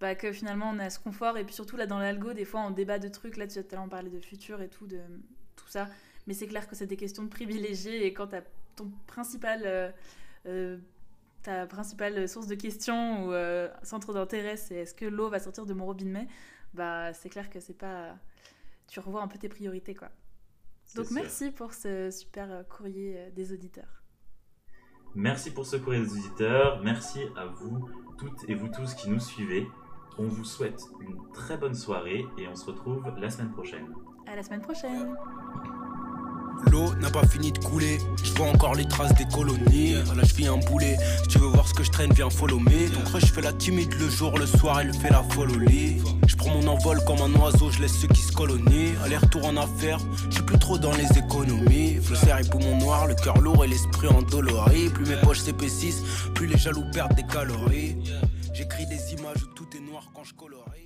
bah, 0.00 0.14
que 0.14 0.32
finalement 0.32 0.70
on 0.70 0.78
a 0.78 0.90
ce 0.90 0.98
confort 0.98 1.38
et 1.38 1.44
puis 1.44 1.54
surtout 1.54 1.76
là 1.76 1.86
dans 1.86 1.98
l'algo, 1.98 2.32
des 2.32 2.44
fois 2.44 2.60
on 2.60 2.70
débat 2.70 2.98
de 2.98 3.08
trucs. 3.08 3.36
Là, 3.36 3.46
tu 3.46 3.58
as 3.58 3.62
l'heure 3.72 3.88
parlé 3.88 4.10
de 4.10 4.18
futur 4.18 4.60
et 4.60 4.68
tout, 4.68 4.86
de 4.86 5.00
tout 5.54 5.68
ça, 5.68 5.88
mais 6.26 6.34
c'est 6.34 6.48
clair 6.48 6.68
que 6.68 6.74
c'est 6.74 6.86
des 6.86 6.96
questions 6.96 7.22
de 7.22 7.28
privilégiés 7.28 8.06
et 8.06 8.12
quand 8.12 8.28
t'as 8.28 8.42
ton 8.74 8.90
principal 9.06 9.92
euh, 10.46 10.78
ta 11.42 11.66
principale 11.66 12.28
source 12.28 12.48
de 12.48 12.56
questions 12.56 13.28
ou 13.28 13.32
centre 13.84 14.12
d'intérêt, 14.12 14.56
c'est 14.56 14.74
est-ce 14.74 14.94
que 14.94 15.06
l'eau 15.06 15.30
va 15.30 15.38
sortir 15.38 15.64
de 15.64 15.74
mon 15.74 15.86
robinet 15.86 16.26
Bah, 16.74 17.12
c'est 17.12 17.28
clair 17.28 17.48
que 17.50 17.60
c'est 17.60 17.78
pas. 17.78 18.16
Tu 18.88 18.98
revois 19.00 19.22
un 19.22 19.28
peu 19.28 19.38
tes 19.38 19.48
priorités, 19.48 19.94
quoi. 19.94 20.10
Donc 20.94 21.06
sûr. 21.06 21.14
merci 21.14 21.50
pour 21.52 21.72
ce 21.72 22.10
super 22.10 22.64
courrier 22.68 23.30
des 23.34 23.52
auditeurs. 23.52 24.05
Merci 25.14 25.50
pour 25.50 25.66
ce 25.66 25.76
courrier 25.76 26.02
des 26.02 26.12
auditeurs. 26.12 26.80
Merci 26.82 27.22
à 27.36 27.46
vous 27.46 27.88
toutes 28.18 28.48
et 28.48 28.54
vous 28.54 28.68
tous 28.68 28.94
qui 28.94 29.10
nous 29.10 29.20
suivez. 29.20 29.68
On 30.18 30.26
vous 30.26 30.44
souhaite 30.44 30.82
une 31.00 31.16
très 31.32 31.56
bonne 31.56 31.74
soirée 31.74 32.24
et 32.38 32.48
on 32.48 32.56
se 32.56 32.66
retrouve 32.66 33.10
la 33.18 33.30
semaine 33.30 33.52
prochaine. 33.52 33.86
À 34.26 34.34
la 34.34 34.42
semaine 34.42 34.62
prochaine. 34.62 35.14
L'eau 36.70 36.94
n'a 36.96 37.10
pas 37.10 37.26
fini 37.26 37.52
de 37.52 37.58
couler. 37.58 37.98
Je 38.22 38.32
vois 38.32 38.48
encore 38.48 38.74
les 38.74 38.86
traces 38.86 39.14
des 39.14 39.26
colonies. 39.26 39.92
Là, 39.92 40.22
je 40.24 40.34
vis 40.34 40.46
un 40.46 40.58
boulet. 40.58 40.96
Si 41.22 41.28
tu 41.28 41.38
veux 41.38 41.48
voir 41.48 41.66
ce 41.68 41.74
que 41.74 41.84
je 41.84 41.90
traîne, 41.90 42.12
viens 42.12 42.30
follow 42.30 42.58
me. 42.58 42.88
Donc, 42.88 43.18
je 43.18 43.26
fais 43.26 43.42
la 43.42 43.52
timide 43.52 43.94
le 43.98 44.08
jour, 44.08 44.38
le 44.38 44.46
soir, 44.46 44.80
elle 44.80 44.92
fait 44.94 45.10
la 45.10 45.22
folle 45.22 45.58
lit. 45.64 46.02
Je 46.26 46.36
prends 46.36 46.50
mon 46.50 46.66
envol 46.66 47.00
comme 47.06 47.20
un 47.20 47.32
oiseau, 47.40 47.70
je 47.70 47.80
laisse 47.80 47.98
ceux 47.98 48.08
qui 48.08 48.22
se 48.22 48.32
colonient. 48.32 48.94
Aller-retour 49.04 49.46
en 49.46 49.56
affaires, 49.56 49.98
je 50.30 50.40
plus 50.40 50.58
trop 50.58 50.78
dans 50.78 50.92
les 50.92 51.06
économies. 51.18 51.96
Flosser 52.02 52.34
et 52.40 52.48
poumon 52.48 52.76
noir, 52.78 53.06
le 53.06 53.14
cœur 53.14 53.38
lourd 53.38 53.64
et 53.64 53.68
l'esprit 53.68 54.08
endolori. 54.08 54.90
Plus 54.90 55.06
mes 55.06 55.16
poches 55.16 55.40
s'épaississent, 55.40 56.02
plus 56.34 56.46
les 56.46 56.58
jaloux 56.58 56.84
perdent 56.92 57.14
des 57.14 57.26
calories. 57.26 57.96
J'écris 58.52 58.86
des 58.86 59.14
images 59.14 59.42
où 59.42 59.54
tout 59.54 59.68
est 59.76 59.80
noir 59.80 60.10
quand 60.14 60.24
je 60.24 60.34
colorie. 60.34 60.85